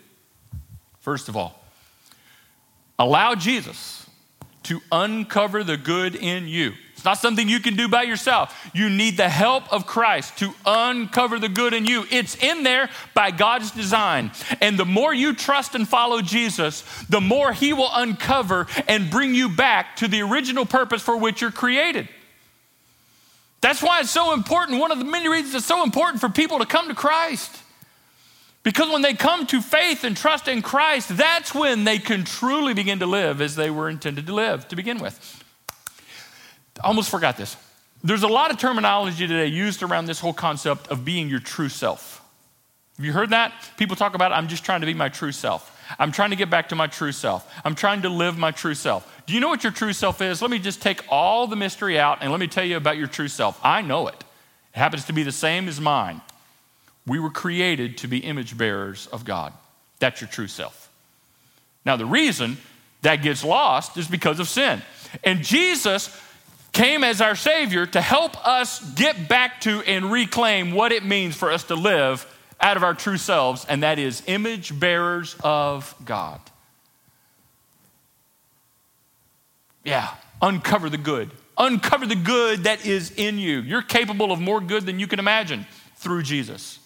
First 0.99 1.29
of 1.29 1.37
all, 1.37 1.63
allow 2.99 3.35
Jesus 3.35 4.07
to 4.63 4.81
uncover 4.91 5.63
the 5.63 5.77
good 5.77 6.15
in 6.15 6.47
you. 6.47 6.73
Not 7.05 7.19
something 7.19 7.47
you 7.47 7.59
can 7.59 7.75
do 7.75 7.87
by 7.87 8.03
yourself. 8.03 8.69
You 8.73 8.89
need 8.89 9.15
the 9.15 9.29
help 9.29 9.71
of 9.71 9.85
Christ 9.85 10.39
to 10.39 10.53
uncover 10.65 11.37
the 11.37 11.47
good 11.47 11.73
in 11.73 11.85
you. 11.85 12.05
It's 12.11 12.35
in 12.35 12.63
there 12.63 12.89
by 13.13 13.29
God's 13.29 13.69
design. 13.69 14.31
And 14.59 14.77
the 14.77 14.85
more 14.85 15.13
you 15.13 15.35
trust 15.35 15.75
and 15.75 15.87
follow 15.87 16.21
Jesus, 16.21 16.83
the 17.07 17.21
more 17.21 17.53
He 17.53 17.73
will 17.73 17.91
uncover 17.93 18.65
and 18.87 19.11
bring 19.11 19.35
you 19.35 19.49
back 19.49 19.97
to 19.97 20.07
the 20.07 20.21
original 20.21 20.65
purpose 20.65 21.03
for 21.03 21.15
which 21.15 21.41
you're 21.41 21.51
created. 21.51 22.09
That's 23.61 23.83
why 23.83 23.99
it's 23.99 24.11
so 24.11 24.33
important. 24.33 24.79
One 24.79 24.91
of 24.91 24.99
the 24.99 25.05
many 25.05 25.29
reasons 25.29 25.55
it's 25.55 25.65
so 25.65 25.83
important 25.83 26.21
for 26.21 26.29
people 26.29 26.59
to 26.59 26.65
come 26.65 26.87
to 26.87 26.95
Christ. 26.95 27.55
Because 28.63 28.89
when 28.89 29.03
they 29.03 29.13
come 29.13 29.45
to 29.47 29.61
faith 29.61 30.03
and 30.03 30.17
trust 30.17 30.47
in 30.47 30.63
Christ, 30.63 31.15
that's 31.15 31.53
when 31.53 31.83
they 31.83 31.99
can 31.99 32.23
truly 32.23 32.73
begin 32.73 32.97
to 32.99 33.05
live 33.05 33.39
as 33.39 33.55
they 33.55 33.69
were 33.69 33.89
intended 33.89 34.25
to 34.25 34.33
live 34.33 34.67
to 34.69 34.75
begin 34.75 34.97
with. 34.97 35.44
Almost 36.85 37.09
forgot 37.09 37.35
this. 37.35 37.57
There's 38.03 38.21
a 38.21 38.27
lot 38.27 38.51
of 38.51 38.59
terminology 38.59 39.25
today 39.25 39.47
used 39.47 39.81
around 39.81 40.05
this 40.05 40.19
whole 40.19 40.33
concept 40.33 40.89
of 40.89 41.03
being 41.03 41.27
your 41.27 41.39
true 41.39 41.69
self. 41.69 42.21
Have 42.97 43.05
you 43.05 43.11
heard 43.11 43.31
that? 43.31 43.51
People 43.77 43.95
talk 43.95 44.13
about, 44.13 44.31
I'm 44.31 44.47
just 44.47 44.63
trying 44.63 44.81
to 44.81 44.85
be 44.85 44.93
my 44.93 45.09
true 45.09 45.31
self. 45.31 45.71
I'm 45.97 46.11
trying 46.11 46.29
to 46.29 46.35
get 46.35 46.51
back 46.51 46.69
to 46.69 46.75
my 46.75 46.85
true 46.85 47.11
self. 47.11 47.51
I'm 47.65 47.73
trying 47.73 48.03
to 48.03 48.09
live 48.09 48.37
my 48.37 48.51
true 48.51 48.75
self. 48.75 49.11
Do 49.25 49.33
you 49.33 49.39
know 49.39 49.49
what 49.49 49.63
your 49.63 49.71
true 49.71 49.93
self 49.93 50.21
is? 50.21 50.43
Let 50.43 50.51
me 50.51 50.59
just 50.59 50.81
take 50.81 51.01
all 51.09 51.47
the 51.47 51.55
mystery 51.55 51.97
out 51.97 52.19
and 52.21 52.29
let 52.29 52.39
me 52.39 52.47
tell 52.47 52.63
you 52.63 52.77
about 52.77 52.97
your 52.97 53.07
true 53.07 53.27
self. 53.27 53.59
I 53.63 53.81
know 53.81 54.07
it. 54.07 54.23
It 54.75 54.77
happens 54.77 55.05
to 55.05 55.13
be 55.13 55.23
the 55.23 55.31
same 55.31 55.67
as 55.67 55.81
mine. 55.81 56.21
We 57.07 57.17
were 57.17 57.31
created 57.31 57.97
to 57.99 58.07
be 58.07 58.19
image 58.19 58.57
bearers 58.57 59.07
of 59.07 59.25
God. 59.25 59.53
That's 59.99 60.21
your 60.21 60.29
true 60.29 60.47
self. 60.47 60.89
Now, 61.83 61.95
the 61.95 62.05
reason 62.05 62.57
that 63.01 63.17
gets 63.17 63.43
lost 63.43 63.97
is 63.97 64.07
because 64.07 64.39
of 64.39 64.47
sin. 64.47 64.83
And 65.23 65.43
Jesus 65.43 66.15
came 66.75 67.05
as 67.05 67.21
our 67.21 67.37
Savior 67.37 67.85
to 67.85 68.01
help 68.01 68.45
us 68.45 68.81
get 68.95 69.29
back 69.29 69.61
to 69.61 69.81
and 69.83 70.11
reclaim 70.11 70.73
what 70.73 70.91
it 70.91 71.05
means 71.05 71.33
for 71.33 71.49
us 71.49 71.63
to 71.63 71.75
live 71.75 72.29
out 72.59 72.75
of 72.75 72.83
our 72.83 72.93
true 72.93 73.17
selves, 73.17 73.65
and 73.65 73.81
that 73.81 73.97
is 73.97 74.21
image 74.27 74.77
bearers 74.77 75.37
of 75.41 75.95
God. 76.03 76.41
Yeah, 79.85 80.09
uncover 80.41 80.89
the 80.89 80.97
good. 80.97 81.31
Uncover 81.57 82.07
the 82.07 82.15
good 82.15 82.65
that 82.65 82.85
is 82.85 83.11
in 83.11 83.37
you. 83.37 83.61
You're 83.61 83.81
capable 83.81 84.33
of 84.33 84.41
more 84.41 84.59
good 84.59 84.85
than 84.85 84.99
you 84.99 85.07
can 85.07 85.19
imagine 85.19 85.65
through 85.95 86.23
Jesus. 86.23 86.79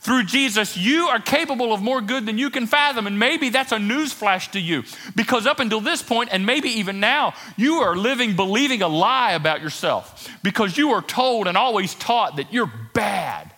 Through 0.00 0.24
Jesus, 0.24 0.76
you 0.76 1.08
are 1.08 1.20
capable 1.20 1.72
of 1.72 1.80
more 1.80 2.00
good 2.00 2.26
than 2.26 2.38
you 2.38 2.50
can 2.50 2.66
fathom. 2.66 3.06
And 3.06 3.18
maybe 3.18 3.48
that's 3.48 3.72
a 3.72 3.78
newsflash 3.78 4.50
to 4.52 4.60
you 4.60 4.84
because 5.14 5.46
up 5.46 5.60
until 5.60 5.80
this 5.80 6.02
point, 6.02 6.30
and 6.32 6.44
maybe 6.44 6.68
even 6.70 7.00
now, 7.00 7.34
you 7.56 7.74
are 7.74 7.96
living 7.96 8.36
believing 8.36 8.82
a 8.82 8.88
lie 8.88 9.32
about 9.32 9.62
yourself 9.62 10.28
because 10.42 10.76
you 10.76 10.90
are 10.90 11.02
told 11.02 11.46
and 11.46 11.56
always 11.56 11.94
taught 11.94 12.36
that 12.36 12.52
you're 12.52 12.72
bad 12.94 13.51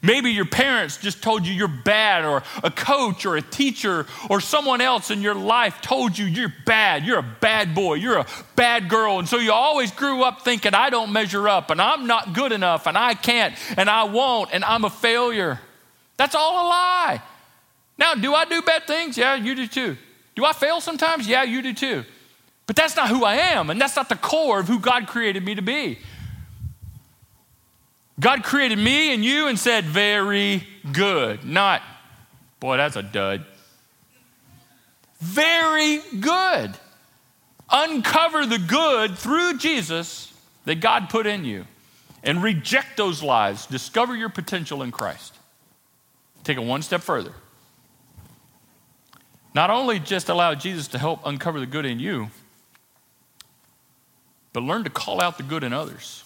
Maybe 0.00 0.30
your 0.30 0.44
parents 0.44 0.96
just 0.96 1.22
told 1.22 1.44
you 1.46 1.52
you're 1.52 1.68
bad, 1.68 2.24
or 2.24 2.42
a 2.62 2.70
coach, 2.70 3.26
or 3.26 3.36
a 3.36 3.42
teacher, 3.42 4.06
or 4.30 4.40
someone 4.40 4.80
else 4.80 5.10
in 5.10 5.22
your 5.22 5.34
life 5.34 5.80
told 5.80 6.16
you 6.16 6.26
you're 6.26 6.54
bad. 6.66 7.04
You're 7.04 7.18
a 7.18 7.36
bad 7.40 7.74
boy. 7.74 7.94
You're 7.94 8.18
a 8.18 8.26
bad 8.54 8.88
girl. 8.88 9.18
And 9.18 9.28
so 9.28 9.38
you 9.38 9.52
always 9.52 9.90
grew 9.90 10.22
up 10.22 10.42
thinking, 10.42 10.72
I 10.72 10.90
don't 10.90 11.12
measure 11.12 11.48
up, 11.48 11.70
and 11.70 11.82
I'm 11.82 12.06
not 12.06 12.32
good 12.32 12.52
enough, 12.52 12.86
and 12.86 12.96
I 12.96 13.14
can't, 13.14 13.54
and 13.76 13.90
I 13.90 14.04
won't, 14.04 14.50
and 14.52 14.64
I'm 14.64 14.84
a 14.84 14.90
failure. 14.90 15.60
That's 16.16 16.34
all 16.34 16.66
a 16.66 16.66
lie. 16.68 17.22
Now, 17.98 18.14
do 18.14 18.34
I 18.34 18.44
do 18.44 18.62
bad 18.62 18.86
things? 18.86 19.18
Yeah, 19.18 19.34
you 19.34 19.54
do 19.56 19.66
too. 19.66 19.96
Do 20.36 20.44
I 20.44 20.52
fail 20.52 20.80
sometimes? 20.80 21.26
Yeah, 21.26 21.42
you 21.42 21.60
do 21.62 21.74
too. 21.74 22.04
But 22.68 22.76
that's 22.76 22.94
not 22.94 23.08
who 23.08 23.24
I 23.24 23.34
am, 23.34 23.70
and 23.70 23.80
that's 23.80 23.96
not 23.96 24.08
the 24.08 24.16
core 24.16 24.60
of 24.60 24.68
who 24.68 24.78
God 24.78 25.08
created 25.08 25.44
me 25.44 25.56
to 25.56 25.62
be. 25.62 25.98
God 28.20 28.42
created 28.42 28.78
me 28.78 29.14
and 29.14 29.24
you 29.24 29.46
and 29.46 29.58
said, 29.58 29.84
very 29.84 30.64
good. 30.92 31.44
Not, 31.44 31.82
boy, 32.58 32.76
that's 32.76 32.96
a 32.96 33.02
dud. 33.02 33.44
Very 35.20 36.00
good. 36.20 36.74
Uncover 37.70 38.46
the 38.46 38.58
good 38.58 39.16
through 39.16 39.58
Jesus 39.58 40.32
that 40.64 40.80
God 40.80 41.10
put 41.10 41.26
in 41.26 41.44
you 41.44 41.64
and 42.24 42.42
reject 42.42 42.96
those 42.96 43.22
lies. 43.22 43.66
Discover 43.66 44.16
your 44.16 44.30
potential 44.30 44.82
in 44.82 44.90
Christ. 44.90 45.34
Take 46.42 46.56
it 46.56 46.64
one 46.64 46.82
step 46.82 47.02
further. 47.02 47.32
Not 49.54 49.70
only 49.70 49.98
just 49.98 50.28
allow 50.28 50.54
Jesus 50.54 50.88
to 50.88 50.98
help 50.98 51.20
uncover 51.24 51.60
the 51.60 51.66
good 51.66 51.86
in 51.86 52.00
you, 52.00 52.30
but 54.52 54.62
learn 54.62 54.84
to 54.84 54.90
call 54.90 55.20
out 55.20 55.36
the 55.36 55.42
good 55.42 55.62
in 55.62 55.72
others 55.72 56.24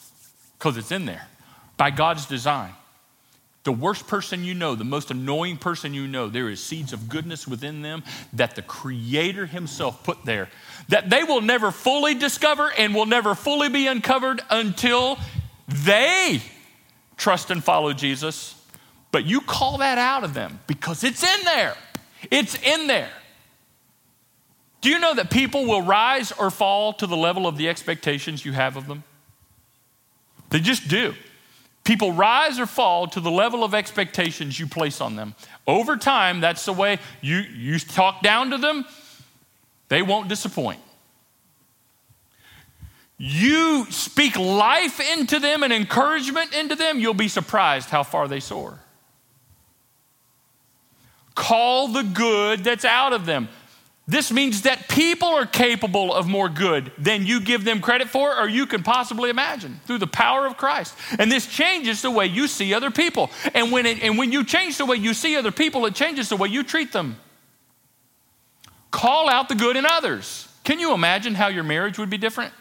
because 0.58 0.76
it's 0.76 0.92
in 0.92 1.04
there 1.06 1.26
by 1.82 1.90
God's 1.90 2.26
design. 2.26 2.72
The 3.64 3.72
worst 3.72 4.06
person 4.06 4.44
you 4.44 4.54
know, 4.54 4.76
the 4.76 4.84
most 4.84 5.10
annoying 5.10 5.56
person 5.56 5.92
you 5.92 6.06
know, 6.06 6.28
there 6.28 6.48
is 6.48 6.62
seeds 6.62 6.92
of 6.92 7.08
goodness 7.08 7.48
within 7.48 7.82
them 7.82 8.04
that 8.34 8.54
the 8.54 8.62
Creator 8.62 9.46
Himself 9.46 10.04
put 10.04 10.24
there 10.24 10.48
that 10.90 11.10
they 11.10 11.24
will 11.24 11.40
never 11.40 11.72
fully 11.72 12.14
discover 12.14 12.70
and 12.78 12.94
will 12.94 13.06
never 13.06 13.34
fully 13.34 13.68
be 13.68 13.88
uncovered 13.88 14.42
until 14.48 15.18
they 15.66 16.40
trust 17.16 17.50
and 17.50 17.64
follow 17.64 17.92
Jesus. 17.92 18.54
But 19.10 19.24
you 19.24 19.40
call 19.40 19.78
that 19.78 19.98
out 19.98 20.22
of 20.22 20.34
them 20.34 20.60
because 20.68 21.02
it's 21.02 21.24
in 21.24 21.44
there. 21.44 21.74
It's 22.30 22.54
in 22.62 22.86
there. 22.86 23.10
Do 24.82 24.88
you 24.88 25.00
know 25.00 25.14
that 25.14 25.32
people 25.32 25.66
will 25.66 25.82
rise 25.82 26.30
or 26.30 26.52
fall 26.52 26.92
to 26.92 27.08
the 27.08 27.16
level 27.16 27.48
of 27.48 27.56
the 27.56 27.68
expectations 27.68 28.44
you 28.44 28.52
have 28.52 28.76
of 28.76 28.86
them? 28.86 29.02
They 30.50 30.60
just 30.60 30.86
do. 30.86 31.14
People 31.84 32.12
rise 32.12 32.60
or 32.60 32.66
fall 32.66 33.08
to 33.08 33.20
the 33.20 33.30
level 33.30 33.64
of 33.64 33.74
expectations 33.74 34.58
you 34.58 34.66
place 34.66 35.00
on 35.00 35.16
them. 35.16 35.34
Over 35.66 35.96
time, 35.96 36.40
that's 36.40 36.64
the 36.64 36.72
way 36.72 36.98
you, 37.20 37.38
you 37.38 37.78
talk 37.78 38.22
down 38.22 38.50
to 38.50 38.58
them, 38.58 38.84
they 39.88 40.02
won't 40.02 40.28
disappoint. 40.28 40.80
You 43.18 43.86
speak 43.90 44.38
life 44.38 45.00
into 45.00 45.38
them 45.38 45.62
and 45.62 45.72
encouragement 45.72 46.54
into 46.54 46.74
them, 46.74 46.98
you'll 46.98 47.14
be 47.14 47.28
surprised 47.28 47.90
how 47.90 48.02
far 48.02 48.26
they 48.26 48.40
soar. 48.40 48.80
Call 51.34 51.88
the 51.88 52.02
good 52.02 52.64
that's 52.64 52.84
out 52.84 53.12
of 53.12 53.26
them. 53.26 53.48
This 54.08 54.32
means 54.32 54.62
that 54.62 54.88
people 54.88 55.28
are 55.28 55.46
capable 55.46 56.12
of 56.12 56.26
more 56.26 56.48
good 56.48 56.90
than 56.98 57.24
you 57.24 57.40
give 57.40 57.64
them 57.64 57.80
credit 57.80 58.08
for 58.08 58.36
or 58.36 58.48
you 58.48 58.66
can 58.66 58.82
possibly 58.82 59.30
imagine 59.30 59.80
through 59.86 59.98
the 59.98 60.08
power 60.08 60.44
of 60.44 60.56
Christ. 60.56 60.94
And 61.18 61.30
this 61.30 61.46
changes 61.46 62.02
the 62.02 62.10
way 62.10 62.26
you 62.26 62.48
see 62.48 62.74
other 62.74 62.90
people. 62.90 63.30
And 63.54 63.70
when, 63.70 63.86
it, 63.86 64.02
and 64.02 64.18
when 64.18 64.32
you 64.32 64.42
change 64.44 64.76
the 64.76 64.86
way 64.86 64.96
you 64.96 65.14
see 65.14 65.36
other 65.36 65.52
people, 65.52 65.86
it 65.86 65.94
changes 65.94 66.28
the 66.28 66.36
way 66.36 66.48
you 66.48 66.64
treat 66.64 66.92
them. 66.92 67.16
Call 68.90 69.28
out 69.28 69.48
the 69.48 69.54
good 69.54 69.76
in 69.76 69.86
others. 69.86 70.48
Can 70.64 70.80
you 70.80 70.94
imagine 70.94 71.36
how 71.36 71.46
your 71.46 71.64
marriage 71.64 71.96
would 71.96 72.10
be 72.10 72.18
different? 72.18 72.52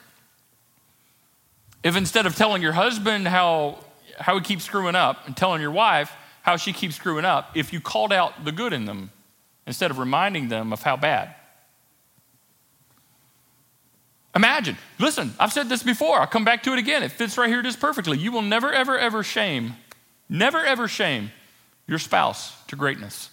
If 1.83 1.97
instead 1.97 2.27
of 2.27 2.35
telling 2.35 2.61
your 2.61 2.73
husband 2.73 3.27
how, 3.27 3.79
how 4.19 4.35
he 4.37 4.41
keeps 4.41 4.63
screwing 4.63 4.95
up 4.95 5.25
and 5.25 5.35
telling 5.35 5.59
your 5.59 5.71
wife 5.71 6.13
how 6.43 6.55
she 6.57 6.71
keeps 6.71 6.95
screwing 6.95 7.25
up, 7.25 7.57
if 7.57 7.73
you 7.73 7.81
called 7.81 8.13
out 8.13 8.45
the 8.45 8.51
good 8.51 8.73
in 8.73 8.85
them 8.85 9.09
instead 9.67 9.91
of 9.91 9.99
reminding 9.99 10.49
them 10.49 10.73
of 10.73 10.81
how 10.81 10.97
bad. 10.97 11.35
Imagine, 14.33 14.77
listen, 14.97 15.33
I've 15.39 15.51
said 15.51 15.67
this 15.67 15.83
before, 15.83 16.19
I'll 16.19 16.27
come 16.27 16.45
back 16.45 16.63
to 16.63 16.73
it 16.73 16.79
again. 16.79 17.03
It 17.03 17.11
fits 17.11 17.37
right 17.37 17.49
here 17.49 17.61
just 17.61 17.79
perfectly. 17.79 18.17
You 18.17 18.31
will 18.31 18.41
never, 18.41 18.71
ever, 18.71 18.97
ever 18.97 19.23
shame, 19.23 19.73
never, 20.29 20.63
ever 20.63 20.87
shame 20.87 21.31
your 21.85 21.99
spouse 21.99 22.55
to 22.67 22.77
greatness. 22.77 23.29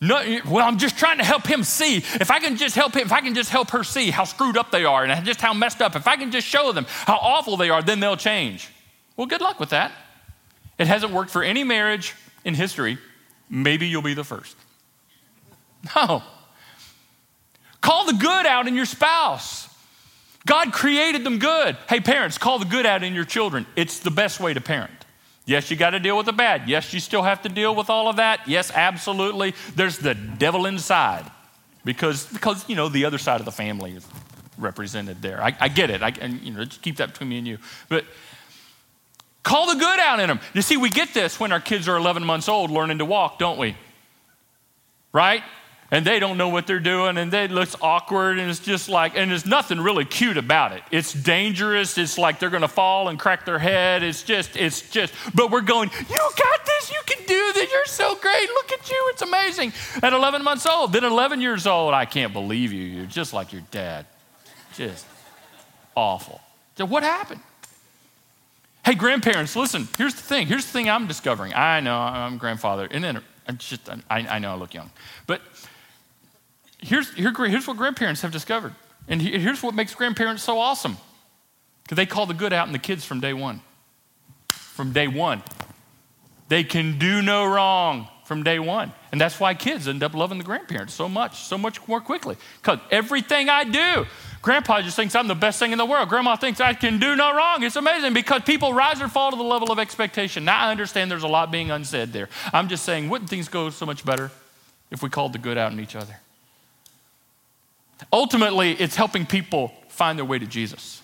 No, 0.00 0.22
well, 0.46 0.66
I'm 0.66 0.78
just 0.78 0.98
trying 0.98 1.18
to 1.18 1.24
help 1.24 1.46
him 1.46 1.64
see. 1.64 1.96
If 1.96 2.30
I 2.30 2.38
can 2.38 2.56
just 2.56 2.74
help 2.74 2.94
him, 2.94 3.06
if 3.06 3.12
I 3.12 3.20
can 3.20 3.34
just 3.34 3.50
help 3.50 3.70
her 3.70 3.84
see 3.84 4.10
how 4.10 4.24
screwed 4.24 4.56
up 4.56 4.70
they 4.70 4.84
are 4.84 5.04
and 5.04 5.24
just 5.24 5.40
how 5.40 5.54
messed 5.54 5.80
up, 5.80 5.96
if 5.96 6.06
I 6.06 6.16
can 6.16 6.30
just 6.30 6.46
show 6.46 6.72
them 6.72 6.86
how 6.88 7.16
awful 7.16 7.56
they 7.56 7.70
are, 7.70 7.82
then 7.82 8.00
they'll 8.00 8.16
change. 8.16 8.68
Well, 9.16 9.26
good 9.26 9.40
luck 9.40 9.60
with 9.60 9.70
that. 9.70 9.92
It 10.78 10.86
hasn't 10.86 11.12
worked 11.12 11.30
for 11.30 11.42
any 11.42 11.64
marriage 11.64 12.14
in 12.44 12.54
history 12.54 12.98
maybe 13.54 13.86
you'll 13.86 14.02
be 14.02 14.14
the 14.14 14.24
first. 14.24 14.56
No. 15.94 16.22
Call 17.80 18.06
the 18.06 18.14
good 18.14 18.46
out 18.46 18.66
in 18.66 18.74
your 18.74 18.86
spouse. 18.86 19.68
God 20.46 20.72
created 20.72 21.24
them 21.24 21.38
good. 21.38 21.76
Hey, 21.88 22.00
parents, 22.00 22.36
call 22.36 22.58
the 22.58 22.64
good 22.66 22.84
out 22.84 23.02
in 23.02 23.14
your 23.14 23.24
children. 23.24 23.66
It's 23.76 24.00
the 24.00 24.10
best 24.10 24.40
way 24.40 24.52
to 24.52 24.60
parent. 24.60 24.92
Yes, 25.46 25.70
you 25.70 25.76
got 25.76 25.90
to 25.90 26.00
deal 26.00 26.16
with 26.16 26.26
the 26.26 26.32
bad. 26.32 26.68
Yes, 26.68 26.92
you 26.94 27.00
still 27.00 27.22
have 27.22 27.42
to 27.42 27.48
deal 27.48 27.74
with 27.74 27.90
all 27.90 28.08
of 28.08 28.16
that. 28.16 28.40
Yes, 28.46 28.70
absolutely. 28.74 29.54
There's 29.74 29.98
the 29.98 30.14
devil 30.14 30.66
inside 30.66 31.30
because, 31.84 32.26
because 32.26 32.68
you 32.68 32.76
know, 32.76 32.88
the 32.88 33.04
other 33.04 33.18
side 33.18 33.40
of 33.40 33.44
the 33.44 33.52
family 33.52 33.92
is 33.92 34.06
represented 34.56 35.20
there. 35.20 35.42
I, 35.42 35.54
I 35.60 35.68
get 35.68 35.90
it. 35.90 36.02
I, 36.02 36.14
and, 36.20 36.40
you 36.40 36.52
know, 36.52 36.64
just 36.64 36.80
keep 36.80 36.96
that 36.96 37.12
between 37.12 37.28
me 37.28 37.38
and 37.38 37.46
you. 37.46 37.58
But 37.88 38.04
Call 39.44 39.72
the 39.72 39.78
good 39.78 40.00
out 40.00 40.18
in 40.18 40.26
them. 40.26 40.40
You 40.54 40.62
see, 40.62 40.76
we 40.76 40.90
get 40.90 41.14
this 41.14 41.38
when 41.38 41.52
our 41.52 41.60
kids 41.60 41.86
are 41.86 41.96
11 41.96 42.24
months 42.24 42.48
old 42.48 42.70
learning 42.70 42.98
to 42.98 43.04
walk, 43.04 43.38
don't 43.38 43.58
we? 43.58 43.76
Right? 45.12 45.44
and 45.94 46.04
they 46.04 46.18
don't 46.18 46.36
know 46.36 46.48
what 46.48 46.66
they're 46.66 46.80
doing 46.80 47.18
and 47.18 47.32
it 47.32 47.52
looks 47.52 47.76
awkward 47.80 48.40
and 48.40 48.50
it's 48.50 48.58
just 48.58 48.88
like 48.88 49.16
and 49.16 49.30
there's 49.30 49.46
nothing 49.46 49.80
really 49.80 50.04
cute 50.04 50.36
about 50.36 50.72
it. 50.72 50.82
It's 50.90 51.12
dangerous. 51.12 51.96
It's 51.98 52.18
like 52.18 52.40
they're 52.40 52.50
going 52.50 52.62
to 52.62 52.68
fall 52.68 53.08
and 53.08 53.16
crack 53.16 53.44
their 53.44 53.60
head. 53.60 54.02
It's 54.02 54.24
just 54.24 54.56
it's 54.56 54.90
just 54.90 55.14
but 55.34 55.52
we're 55.52 55.60
going 55.60 55.90
you 55.96 56.16
got 56.16 56.66
this. 56.66 56.90
You 56.90 57.00
can 57.06 57.24
do 57.26 57.52
this. 57.52 57.70
You're 57.70 57.84
so 57.86 58.16
great. 58.16 58.48
Look 58.48 58.72
at 58.72 58.90
you. 58.90 59.10
It's 59.12 59.22
amazing. 59.22 59.72
At 60.02 60.12
11 60.12 60.42
months 60.42 60.66
old 60.66 60.92
then 60.92 61.04
11 61.04 61.40
years 61.40 61.64
old 61.64 61.94
i 61.94 62.06
can't 62.06 62.32
believe 62.32 62.72
you. 62.72 62.82
You're 62.82 63.06
just 63.06 63.32
like 63.32 63.52
your 63.52 63.62
dad. 63.70 64.06
Just 64.74 65.06
awful. 65.94 66.40
So 66.76 66.86
what 66.86 67.04
happened 67.04 67.40
hey 68.84 68.94
grandparents 68.94 69.56
listen 69.56 69.88
here's 69.98 70.14
the 70.14 70.22
thing 70.22 70.46
here's 70.46 70.66
the 70.66 70.72
thing 70.72 70.88
i'm 70.88 71.06
discovering 71.06 71.52
i 71.54 71.80
know 71.80 71.96
i'm 71.96 72.38
grandfather 72.38 72.88
and 72.90 73.02
then 73.02 73.20
I'm 73.46 73.58
just 73.58 73.88
uh, 73.88 73.96
I, 74.08 74.20
I 74.20 74.38
know 74.38 74.52
i 74.52 74.56
look 74.56 74.74
young 74.74 74.90
but 75.26 75.40
here's, 76.84 77.12
here, 77.14 77.32
here's 77.32 77.66
what 77.66 77.76
grandparents 77.76 78.22
have 78.22 78.30
discovered. 78.30 78.74
And 79.08 79.20
here's 79.20 79.62
what 79.62 79.74
makes 79.74 79.94
grandparents 79.94 80.42
so 80.42 80.58
awesome 80.58 80.96
because 81.82 81.96
they 81.96 82.06
call 82.06 82.24
the 82.26 82.34
good 82.34 82.52
out 82.52 82.66
in 82.66 82.72
the 82.72 82.78
kids 82.78 83.04
from 83.04 83.20
day 83.20 83.34
one. 83.34 83.60
From 84.48 84.92
day 84.92 85.08
one. 85.08 85.42
They 86.48 86.64
can 86.64 86.98
do 86.98 87.20
no 87.20 87.44
wrong 87.44 88.08
from 88.24 88.42
day 88.42 88.58
one. 88.58 88.92
And 89.14 89.20
that's 89.20 89.38
why 89.38 89.54
kids 89.54 89.86
end 89.86 90.02
up 90.02 90.12
loving 90.12 90.38
the 90.38 90.44
grandparents 90.44 90.92
so 90.92 91.08
much, 91.08 91.44
so 91.44 91.56
much 91.56 91.86
more 91.86 92.00
quickly. 92.00 92.36
Because 92.60 92.80
everything 92.90 93.48
I 93.48 93.62
do, 93.62 94.06
grandpa 94.42 94.82
just 94.82 94.96
thinks 94.96 95.14
I'm 95.14 95.28
the 95.28 95.36
best 95.36 95.60
thing 95.60 95.70
in 95.70 95.78
the 95.78 95.86
world. 95.86 96.08
Grandma 96.08 96.34
thinks 96.34 96.60
I 96.60 96.74
can 96.74 96.98
do 96.98 97.14
no 97.14 97.32
wrong. 97.32 97.62
It's 97.62 97.76
amazing 97.76 98.12
because 98.12 98.42
people 98.42 98.72
rise 98.72 99.00
or 99.00 99.06
fall 99.06 99.30
to 99.30 99.36
the 99.36 99.44
level 99.44 99.70
of 99.70 99.78
expectation. 99.78 100.44
Now 100.44 100.66
I 100.66 100.72
understand 100.72 101.12
there's 101.12 101.22
a 101.22 101.28
lot 101.28 101.52
being 101.52 101.70
unsaid 101.70 102.12
there. 102.12 102.28
I'm 102.52 102.66
just 102.66 102.84
saying, 102.84 103.08
wouldn't 103.08 103.30
things 103.30 103.46
go 103.46 103.70
so 103.70 103.86
much 103.86 104.04
better 104.04 104.32
if 104.90 105.00
we 105.00 105.10
called 105.10 105.32
the 105.32 105.38
good 105.38 105.58
out 105.58 105.70
in 105.70 105.78
each 105.78 105.94
other? 105.94 106.16
Ultimately, 108.12 108.72
it's 108.72 108.96
helping 108.96 109.26
people 109.26 109.72
find 109.86 110.18
their 110.18 110.26
way 110.26 110.40
to 110.40 110.46
Jesus. 110.46 111.03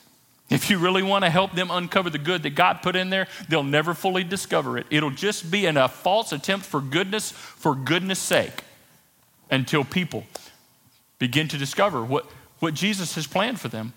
If 0.51 0.69
you 0.69 0.79
really 0.79 1.05
want 1.05 1.25
to 1.25 1.31
help 1.31 1.53
them 1.53 1.71
uncover 1.71 2.11
the 2.11 2.19
good 2.19 2.43
that 2.43 2.51
God 2.51 2.83
put 2.83 2.97
in 2.97 3.09
there, 3.09 3.29
they'll 3.49 3.63
never 3.63 3.95
fully 3.95 4.25
discover 4.25 4.77
it. 4.77 4.87
It'll 4.91 5.11
just 5.11 5.49
be 5.49 5.65
in 5.65 5.77
a 5.77 5.89
false 5.89 6.33
attempt 6.33 6.67
for 6.67 6.81
goodness 6.81 7.31
for 7.31 7.77
goodness 7.77 8.19
sake 8.19 8.65
until 9.51 9.85
people 9.85 10.27
begin 11.21 11.47
to 11.49 11.59
discover 11.59 12.05
what, 12.05 12.27
what 12.59 12.75
Jesus 12.75 13.15
has 13.15 13.29
planned 13.29 13.61
for 13.61 13.69
them. 13.69 13.93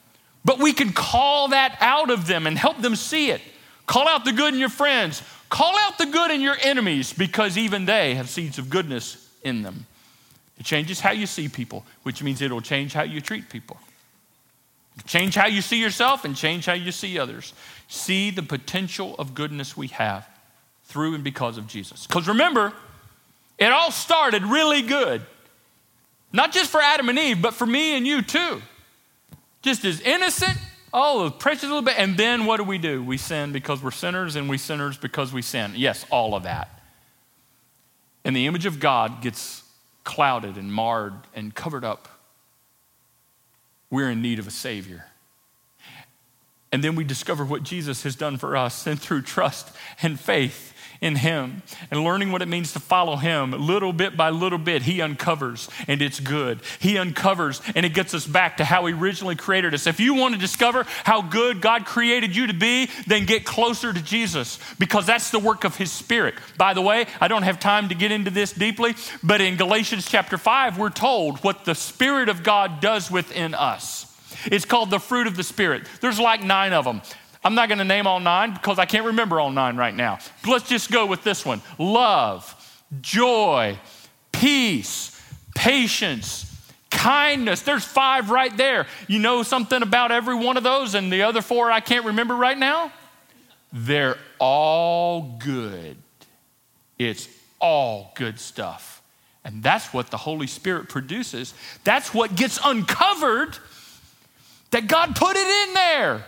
But 0.45 0.59
we 0.59 0.73
can 0.73 0.91
call 0.91 1.49
that 1.49 1.77
out 1.79 2.11
of 2.11 2.27
them 2.27 2.45
and 2.45 2.57
help 2.57 2.81
them 2.81 2.95
see 2.95 3.31
it. 3.31 3.41
Call 3.87 4.07
out 4.07 4.23
the 4.23 4.31
good 4.31 4.53
in 4.53 4.59
your 4.59 4.69
friends, 4.69 5.23
call 5.49 5.75
out 5.79 5.97
the 5.97 6.05
good 6.05 6.31
in 6.31 6.41
your 6.41 6.57
enemies 6.61 7.13
because 7.13 7.57
even 7.57 7.85
they 7.85 8.15
have 8.15 8.29
seeds 8.29 8.59
of 8.59 8.69
goodness 8.69 9.29
in 9.43 9.63
them. 9.63 9.85
It 10.59 10.65
changes 10.65 10.99
how 10.99 11.11
you 11.11 11.25
see 11.25 11.49
people, 11.49 11.85
which 12.03 12.21
means 12.21 12.41
it'll 12.41 12.61
change 12.61 12.93
how 12.93 13.03
you 13.03 13.21
treat 13.21 13.49
people. 13.49 13.77
Change 15.06 15.36
how 15.36 15.47
you 15.47 15.62
see 15.62 15.82
yourself 15.82 16.23
and 16.25 16.36
change 16.36 16.65
how 16.65 16.73
you 16.73 16.91
see 16.91 17.17
others. 17.17 17.53
See 17.88 18.29
the 18.29 18.43
potential 18.43 19.15
of 19.17 19.34
goodness 19.34 19.75
we 19.75 19.88
have 19.88 20.27
through 20.86 21.15
and 21.15 21.23
because 21.23 21.58
of 21.58 21.67
Jesus. 21.67 22.06
Because 22.06 22.27
remember, 22.27 22.73
it 23.58 23.71
all 23.71 23.91
started 23.91 24.43
really 24.43 24.82
good. 24.82 25.21
Not 26.32 26.51
just 26.51 26.71
for 26.71 26.82
Adam 26.82 27.10
and 27.10 27.19
Eve, 27.19 27.41
but 27.41 27.53
for 27.53 27.65
me 27.65 27.95
and 27.95 28.08
you 28.08 28.21
too. 28.21 28.62
Just 29.62 29.86
as 29.86 30.01
innocent, 30.01 30.58
oh, 30.93 31.29
precious 31.38 31.63
little 31.63 31.82
bit. 31.82 31.95
And 31.97 32.17
then 32.17 32.45
what 32.45 32.58
do 32.58 32.63
we 32.63 32.77
do? 32.77 33.03
We 33.03 33.17
sin 33.17 33.51
because 33.51 33.82
we're 33.82 33.91
sinners, 33.91 34.36
and 34.36 34.49
we 34.49 34.58
sinners 34.58 34.97
because 34.97 35.32
we 35.32 35.41
sin. 35.41 35.73
Yes, 35.75 36.06
all 36.10 36.36
of 36.36 36.43
that. 36.43 36.82
And 38.25 38.36
the 38.36 38.47
image 38.47 38.65
of 38.65 38.79
God 38.79 39.21
gets 39.21 39.63
clouded 40.03 40.58
and 40.58 40.73
marred 40.73 41.13
and 41.36 41.53
covered 41.53 41.86
up, 41.86 42.08
we're 43.93 44.10
in 44.10 44.23
need 44.23 44.39
of 44.39 44.47
a 44.47 44.51
Savior. 44.51 45.06
And 46.71 46.84
then 46.84 46.95
we 46.95 47.03
discover 47.03 47.45
what 47.45 47.62
Jesus 47.62 48.01
has 48.01 48.15
done 48.15 48.38
for 48.38 48.58
us, 48.58 48.88
and 48.88 48.99
through 48.99 49.21
trust 49.21 49.69
and 50.01 50.19
faith, 50.19 50.72
in 51.03 51.17
Him 51.17 51.61
and 51.91 52.03
learning 52.03 52.31
what 52.31 52.41
it 52.41 52.47
means 52.47 52.71
to 52.73 52.79
follow 52.79 53.17
Him 53.17 53.51
little 53.51 53.91
bit 53.91 54.15
by 54.15 54.29
little 54.29 54.57
bit, 54.57 54.83
He 54.83 55.01
uncovers 55.01 55.69
and 55.87 56.01
it's 56.01 56.19
good. 56.19 56.61
He 56.79 56.97
uncovers 56.97 57.61
and 57.75 57.85
it 57.85 57.93
gets 57.93 58.13
us 58.13 58.25
back 58.25 58.57
to 58.57 58.65
how 58.65 58.85
He 58.85 58.93
originally 58.93 59.35
created 59.35 59.73
us. 59.73 59.85
If 59.85 59.99
you 59.99 60.15
want 60.15 60.33
to 60.33 60.39
discover 60.39 60.85
how 61.03 61.21
good 61.21 61.61
God 61.61 61.85
created 61.85 62.35
you 62.35 62.47
to 62.47 62.53
be, 62.53 62.89
then 63.05 63.25
get 63.25 63.45
closer 63.45 63.91
to 63.91 64.01
Jesus 64.01 64.57
because 64.79 65.05
that's 65.05 65.29
the 65.29 65.39
work 65.39 65.65
of 65.65 65.75
His 65.75 65.91
Spirit. 65.91 66.35
By 66.57 66.73
the 66.73 66.81
way, 66.81 67.05
I 67.19 67.27
don't 67.27 67.43
have 67.43 67.59
time 67.59 67.89
to 67.89 67.95
get 67.95 68.11
into 68.11 68.31
this 68.31 68.53
deeply, 68.53 68.95
but 69.21 69.41
in 69.41 69.57
Galatians 69.57 70.07
chapter 70.09 70.37
5, 70.37 70.77
we're 70.77 70.89
told 70.89 71.39
what 71.39 71.65
the 71.65 71.75
Spirit 71.75 72.29
of 72.29 72.43
God 72.43 72.79
does 72.79 73.11
within 73.11 73.53
us. 73.53 74.09
It's 74.45 74.65
called 74.65 74.89
the 74.89 74.99
fruit 74.99 75.27
of 75.27 75.35
the 75.35 75.43
Spirit. 75.43 75.83
There's 76.01 76.19
like 76.19 76.41
nine 76.43 76.73
of 76.73 76.85
them. 76.85 77.01
I'm 77.43 77.56
not 77.56 77.67
going 77.67 77.79
to 77.79 77.86
name 77.86 78.08
all 78.08 78.19
nine 78.19 78.53
because 78.53 78.79
I 78.79 78.86
can't 78.86 79.06
remember 79.06 79.39
all 79.39 79.51
nine 79.51 79.75
right 79.75 79.93
now. 79.93 80.19
Let's 80.47 80.67
just 80.69 80.91
go 80.91 81.06
with 81.06 81.23
this 81.23 81.45
one 81.45 81.62
love, 81.77 82.82
joy, 83.01 83.77
peace, 84.32 85.19
patience, 85.56 86.49
kindness. 86.89 87.62
There's 87.62 87.84
five 87.84 88.29
right 88.29 88.56
there. 88.56 88.88
You 89.08 89.19
know 89.19 89.43
something 89.43 89.82
about 89.82 90.12
every 90.12 90.36
one 90.36 90.58
of 90.58 90.63
those, 90.63 90.95
and 90.95 91.12
the 91.12 91.23
other 91.23 91.41
four 91.41 91.71
I 91.71 91.79
can't 91.79 92.06
remember 92.06 92.36
right 92.36 92.58
now? 92.58 92.91
They're 93.73 94.17
all 94.39 95.38
good. 95.39 95.97
It's 96.97 97.27
all 97.60 98.12
good 98.15 98.39
stuff. 98.39 99.01
And 99.43 99.62
that's 99.62 99.93
what 99.93 100.10
the 100.10 100.17
Holy 100.17 100.47
Spirit 100.47 100.88
produces. 100.88 101.53
That's 101.84 102.13
what 102.13 102.36
gets 102.36 102.60
uncovered 102.63 103.58
that 104.71 104.88
God 104.88 105.15
put 105.15 105.36
it 105.36 105.67
in 105.67 105.73
there. 105.73 106.25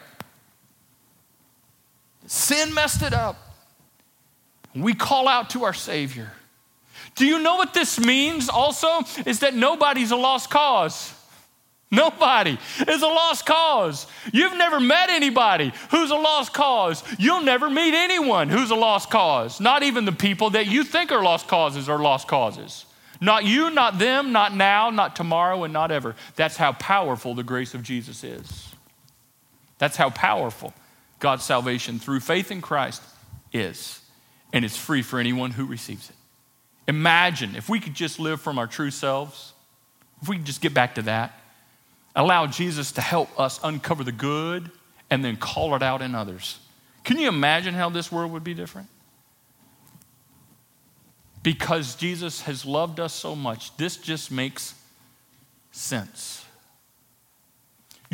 Sin 2.27 2.73
messed 2.73 3.01
it 3.01 3.13
up. 3.13 3.37
We 4.75 4.93
call 4.93 5.27
out 5.27 5.51
to 5.51 5.63
our 5.63 5.73
Savior. 5.73 6.31
Do 7.15 7.25
you 7.25 7.39
know 7.39 7.55
what 7.55 7.73
this 7.73 7.99
means 7.99 8.49
also? 8.49 9.01
Is 9.25 9.39
that 9.39 9.53
nobody's 9.53 10.11
a 10.11 10.17
lost 10.17 10.49
cause. 10.49 11.13
Nobody 11.91 12.57
is 12.87 13.01
a 13.01 13.07
lost 13.07 13.45
cause. 13.45 14.07
You've 14.33 14.57
never 14.57 14.79
met 14.79 15.09
anybody 15.09 15.71
who's 15.91 16.11
a 16.11 16.15
lost 16.15 16.53
cause. 16.53 17.03
You'll 17.17 17.43
never 17.43 17.69
meet 17.69 17.93
anyone 17.93 18.49
who's 18.49 18.71
a 18.71 18.75
lost 18.75 19.09
cause. 19.09 19.61
Not 19.61 19.83
even 19.83 20.03
the 20.03 20.11
people 20.11 20.49
that 20.51 20.67
you 20.67 20.83
think 20.83 21.11
are 21.11 21.23
lost 21.23 21.47
causes 21.47 21.87
are 21.87 21.99
lost 21.99 22.27
causes. 22.27 22.85
Not 23.21 23.45
you, 23.45 23.69
not 23.69 23.97
them, 23.97 24.33
not 24.33 24.53
now, 24.53 24.89
not 24.89 25.15
tomorrow, 25.15 25.63
and 25.63 25.71
not 25.71 25.89
ever. 25.89 26.15
That's 26.35 26.57
how 26.57 26.73
powerful 26.73 27.33
the 27.33 27.43
grace 27.43 27.73
of 27.73 27.81
Jesus 27.81 28.23
is. 28.25 28.73
That's 29.77 29.95
how 29.95 30.09
powerful 30.09 30.73
God's 31.19 31.43
salvation 31.43 31.99
through 31.99 32.19
faith 32.19 32.51
in 32.51 32.61
Christ 32.61 33.01
is. 33.51 34.01
And 34.53 34.63
it's 34.63 34.77
free 34.77 35.01
for 35.01 35.19
anyone 35.19 35.51
who 35.51 35.65
receives 35.65 36.09
it. 36.09 36.15
Imagine 36.87 37.55
if 37.55 37.67
we 37.67 37.79
could 37.79 37.93
just 37.93 38.19
live 38.19 38.39
from 38.41 38.59
our 38.59 38.67
true 38.67 38.91
selves, 38.91 39.53
if 40.21 40.29
we 40.29 40.37
could 40.37 40.45
just 40.45 40.61
get 40.61 40.73
back 40.73 40.95
to 40.95 41.01
that, 41.03 41.39
allow 42.15 42.47
Jesus 42.47 42.91
to 42.93 43.01
help 43.01 43.37
us 43.39 43.59
uncover 43.63 44.03
the 44.03 44.11
good 44.11 44.69
and 45.09 45.23
then 45.23 45.35
call 45.35 45.75
it 45.75 45.83
out 45.83 46.01
in 46.01 46.15
others. 46.15 46.59
Can 47.03 47.19
you 47.19 47.27
imagine 47.27 47.73
how 47.73 47.89
this 47.89 48.11
world 48.11 48.31
would 48.31 48.43
be 48.43 48.53
different? 48.53 48.87
Because 51.43 51.95
Jesus 51.95 52.41
has 52.41 52.65
loved 52.65 52.99
us 52.99 53.13
so 53.13 53.35
much, 53.35 53.75
this 53.77 53.97
just 53.97 54.31
makes 54.31 54.73
sense. 55.71 56.44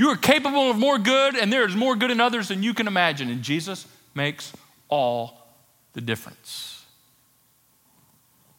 You 0.02 0.10
are 0.10 0.18
capable 0.18 0.72
of 0.72 0.80
more 0.80 0.98
good, 0.98 1.36
and 1.36 1.54
there 1.54 1.64
is 1.64 1.76
more 1.76 1.96
good 1.96 2.10
in 2.10 2.20
others 2.20 2.48
than 2.48 2.64
you 2.64 2.74
can 2.74 2.88
imagine. 2.88 3.30
And 3.30 3.44
Jesus 3.44 3.86
makes 4.16 4.52
all 4.90 5.46
the 5.94 6.02
difference. 6.02 6.84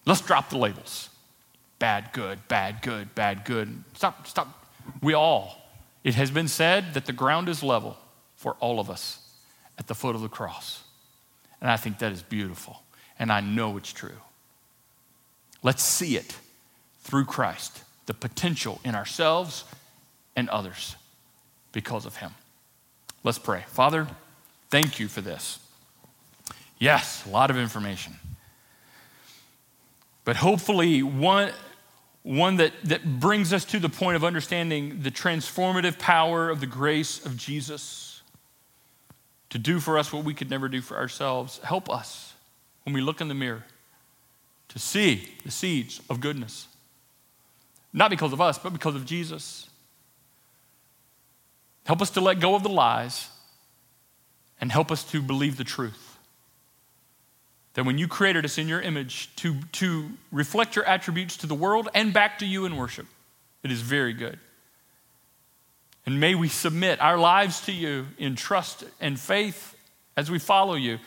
Let's 0.07 0.21
drop 0.21 0.51
the 0.51 0.59
labels 0.59 1.09
bad, 1.81 2.11
good, 2.13 2.47
bad, 2.47 2.81
good, 2.81 3.13
bad, 3.17 3.45
good. 3.45 3.83
Stop, 3.95 4.29
stop. 4.29 4.69
We 5.03 5.15
all, 5.15 5.61
it 6.05 6.15
has 6.15 6.31
been 6.31 6.47
said 6.47 6.95
that 6.95 7.07
the 7.07 7.13
ground 7.13 7.49
is 7.49 7.61
level 7.61 7.97
for 8.37 8.55
all 8.61 8.79
of 8.79 8.89
us 8.89 9.19
at 9.79 9.89
the 9.89 9.97
foot 9.97 10.15
of 10.15 10.21
the 10.21 10.29
cross. 10.29 10.85
And 11.61 11.69
I 11.69 11.77
think 11.77 11.99
that 11.99 12.13
is 12.13 12.23
beautiful. 12.23 12.85
And 13.19 13.33
I 13.33 13.41
know 13.41 13.77
it's 13.79 13.93
true. 13.93 14.21
Let's 15.61 15.83
see 15.83 16.17
it 16.17 16.39
through 17.01 17.25
Christ, 17.25 17.83
the 18.07 18.15
potential 18.15 18.81
in 18.85 18.95
ourselves 18.95 19.65
and 20.37 20.49
others 20.49 20.95
because 21.73 22.07
of 22.07 22.17
him. 22.17 22.33
Let's 23.25 23.39
pray. 23.39 23.65
Father, 23.69 24.07
thank 24.71 25.01
you 25.01 25.09
for 25.09 25.21
this. 25.21 25.59
Yes, 26.79 27.25
a 27.27 27.31
lot 27.31 27.51
of 27.51 27.57
information. 27.57 28.15
But 30.25 30.37
hopefully, 30.37 31.03
one, 31.03 31.53
one 32.23 32.57
that, 32.57 32.73
that 32.85 33.21
brings 33.21 33.53
us 33.53 33.65
to 33.67 33.79
the 33.79 33.89
point 33.89 34.17
of 34.17 34.25
understanding 34.25 35.03
the 35.03 35.11
transformative 35.11 35.99
power 35.99 36.51
of 36.51 36.61
the 36.61 36.67
grace 36.67 37.25
of 37.25 37.37
Jesus 37.37 38.23
to 39.51 39.59
do 39.59 39.81
for 39.81 39.99
us 39.99 40.13
what 40.13 40.25
we 40.25 40.35
could 40.35 40.51
never 40.51 40.69
do 40.69 40.81
for 40.81 40.97
ourselves. 40.97 41.61
Help 41.63 41.91
us 41.91 42.35
when 42.85 42.95
we 42.95 43.01
look 43.01 43.21
in 43.21 43.29
the 43.29 43.35
mirror 43.35 43.65
to 44.69 44.79
see 44.79 45.29
the 45.45 45.51
seeds 45.51 46.01
of 46.09 46.21
goodness 46.21 46.67
Not 47.93 48.11
because 48.11 48.33
of 48.33 48.41
us, 48.41 48.59
but 48.59 48.73
because 48.73 48.95
of 48.95 49.05
Jesus. 49.05 49.69
Help 51.85 52.01
us 52.01 52.11
to 52.11 52.21
let 52.21 52.41
go 52.41 52.55
of 52.55 52.63
the 52.63 52.69
lies 52.69 53.29
and 54.61 54.71
help 54.71 54.93
us 54.93 55.03
to 55.05 55.21
believe 55.21 55.57
the 55.57 55.65
truth. 55.65 56.19
That 57.75 57.85
when 57.85 57.99
you 57.99 58.07
created 58.07 58.45
us 58.45 58.59
in 58.59 58.69
your 58.69 58.81
image 58.81 59.35
to, 59.37 59.57
to 59.73 60.11
reflect 60.31 60.77
your 60.77 60.85
attributes 60.85 61.39
to 61.39 61.47
the 61.47 61.55
world 61.55 61.89
and 61.95 62.13
back 62.13 62.39
to 62.39 62.47
you 62.47 62.65
in 62.67 62.77
worship, 62.77 63.07
it 63.63 63.73
is 63.73 63.81
very 63.81 64.13
good. 64.13 64.39
And 66.05 66.21
may 66.21 66.35
we 66.35 66.49
submit 66.49 67.01
our 67.01 67.17
lives 67.17 67.61
to 67.63 67.73
you 67.73 68.09
in 68.19 68.37
trust 68.37 68.85
and 69.01 69.19
faith 69.19 69.75
as 70.17 70.31
we 70.31 70.39
follow 70.39 70.75
you 70.75 70.99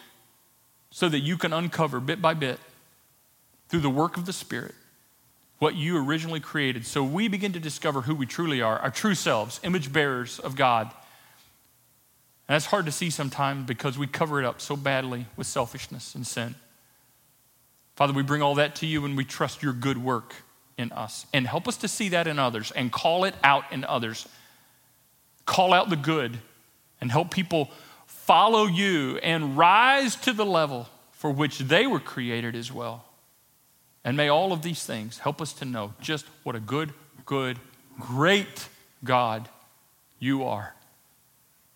so 0.90 1.08
that 1.10 1.20
you 1.20 1.38
can 1.38 1.54
uncover 1.54 2.00
bit 2.00 2.22
by 2.22 2.34
bit 2.34 2.60
through 3.70 3.82
the 3.82 3.90
work 3.90 4.18
of 4.18 4.26
the 4.26 4.34
Spirit 4.34 4.76
what 5.60 5.76
you 5.76 5.98
originally 5.98 6.40
created. 6.40 6.86
So 6.86 7.04
we 7.04 7.28
begin 7.28 7.54
to 7.54 7.60
discover 7.60 8.02
who 8.02 8.16
we 8.16 8.26
truly 8.26 8.62
are, 8.62 8.78
our 8.80 8.92
true 8.92 9.16
selves, 9.16 9.60
image 9.64 9.92
bearers 9.92 10.40
of 10.40 10.56
God. 10.56 10.92
And 12.48 12.54
that's 12.54 12.66
hard 12.66 12.86
to 12.86 12.92
see 12.92 13.10
sometimes 13.10 13.66
because 13.66 13.98
we 13.98 14.08
cover 14.08 14.40
it 14.40 14.46
up 14.46 14.62
so 14.62 14.76
badly 14.76 15.26
with 15.36 15.48
selfishness 15.48 16.14
and 16.14 16.28
sin. 16.28 16.56
Father, 17.96 18.14
we 18.14 18.24
bring 18.24 18.42
all 18.42 18.56
that 18.56 18.76
to 18.78 18.86
you 18.86 19.06
and 19.06 19.16
we 19.16 19.24
trust 19.24 19.64
your 19.64 19.74
good 19.74 19.98
work 19.98 20.36
in 20.78 20.92
us. 20.92 21.26
And 21.34 21.48
help 21.48 21.68
us 21.68 21.78
to 21.78 21.88
see 21.88 22.10
that 22.10 22.28
in 22.28 22.38
others 22.38 22.72
and 22.72 22.92
call 22.92 23.24
it 23.24 23.36
out 23.44 23.64
in 23.72 23.86
others. 23.86 24.28
Call 25.46 25.74
out 25.74 25.90
the 25.90 25.96
good 25.96 26.38
and 27.00 27.10
help 27.10 27.32
people 27.32 27.72
follow 28.06 28.66
you 28.66 29.18
and 29.18 29.58
rise 29.58 30.16
to 30.18 30.34
the 30.34 30.46
level 30.46 30.90
for 31.12 31.32
which 31.32 31.60
they 31.60 31.88
were 31.88 32.00
created 32.00 32.56
as 32.56 32.72
well. 32.72 33.06
And 34.06 34.16
may 34.16 34.30
all 34.30 34.54
of 34.54 34.62
these 34.62 34.86
things 34.86 35.18
help 35.18 35.42
us 35.42 35.52
to 35.54 35.66
know 35.66 35.94
just 36.00 36.26
what 36.44 36.56
a 36.56 36.60
good, 36.60 36.94
good, 37.26 37.60
great 38.00 38.70
God 39.04 39.50
you 40.20 40.44
are. 40.44 40.76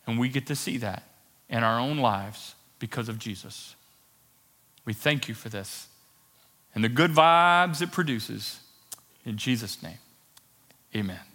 And 0.05 0.19
we 0.19 0.29
get 0.29 0.45
to 0.47 0.55
see 0.55 0.77
that 0.77 1.03
in 1.49 1.63
our 1.63 1.79
own 1.79 1.97
lives 1.97 2.53
because 2.77 3.09
of 3.09 3.17
Jesus. 3.17 3.75
We 4.85 4.93
thank 4.93 5.27
you 5.27 5.33
for 5.33 5.49
this 5.49 5.87
and 6.75 6.83
the 6.83 6.89
good 6.89 7.11
vibes 7.11 7.81
it 7.81 7.91
produces. 7.91 8.59
In 9.25 9.37
Jesus' 9.37 9.81
name, 9.81 9.97
amen. 10.95 11.28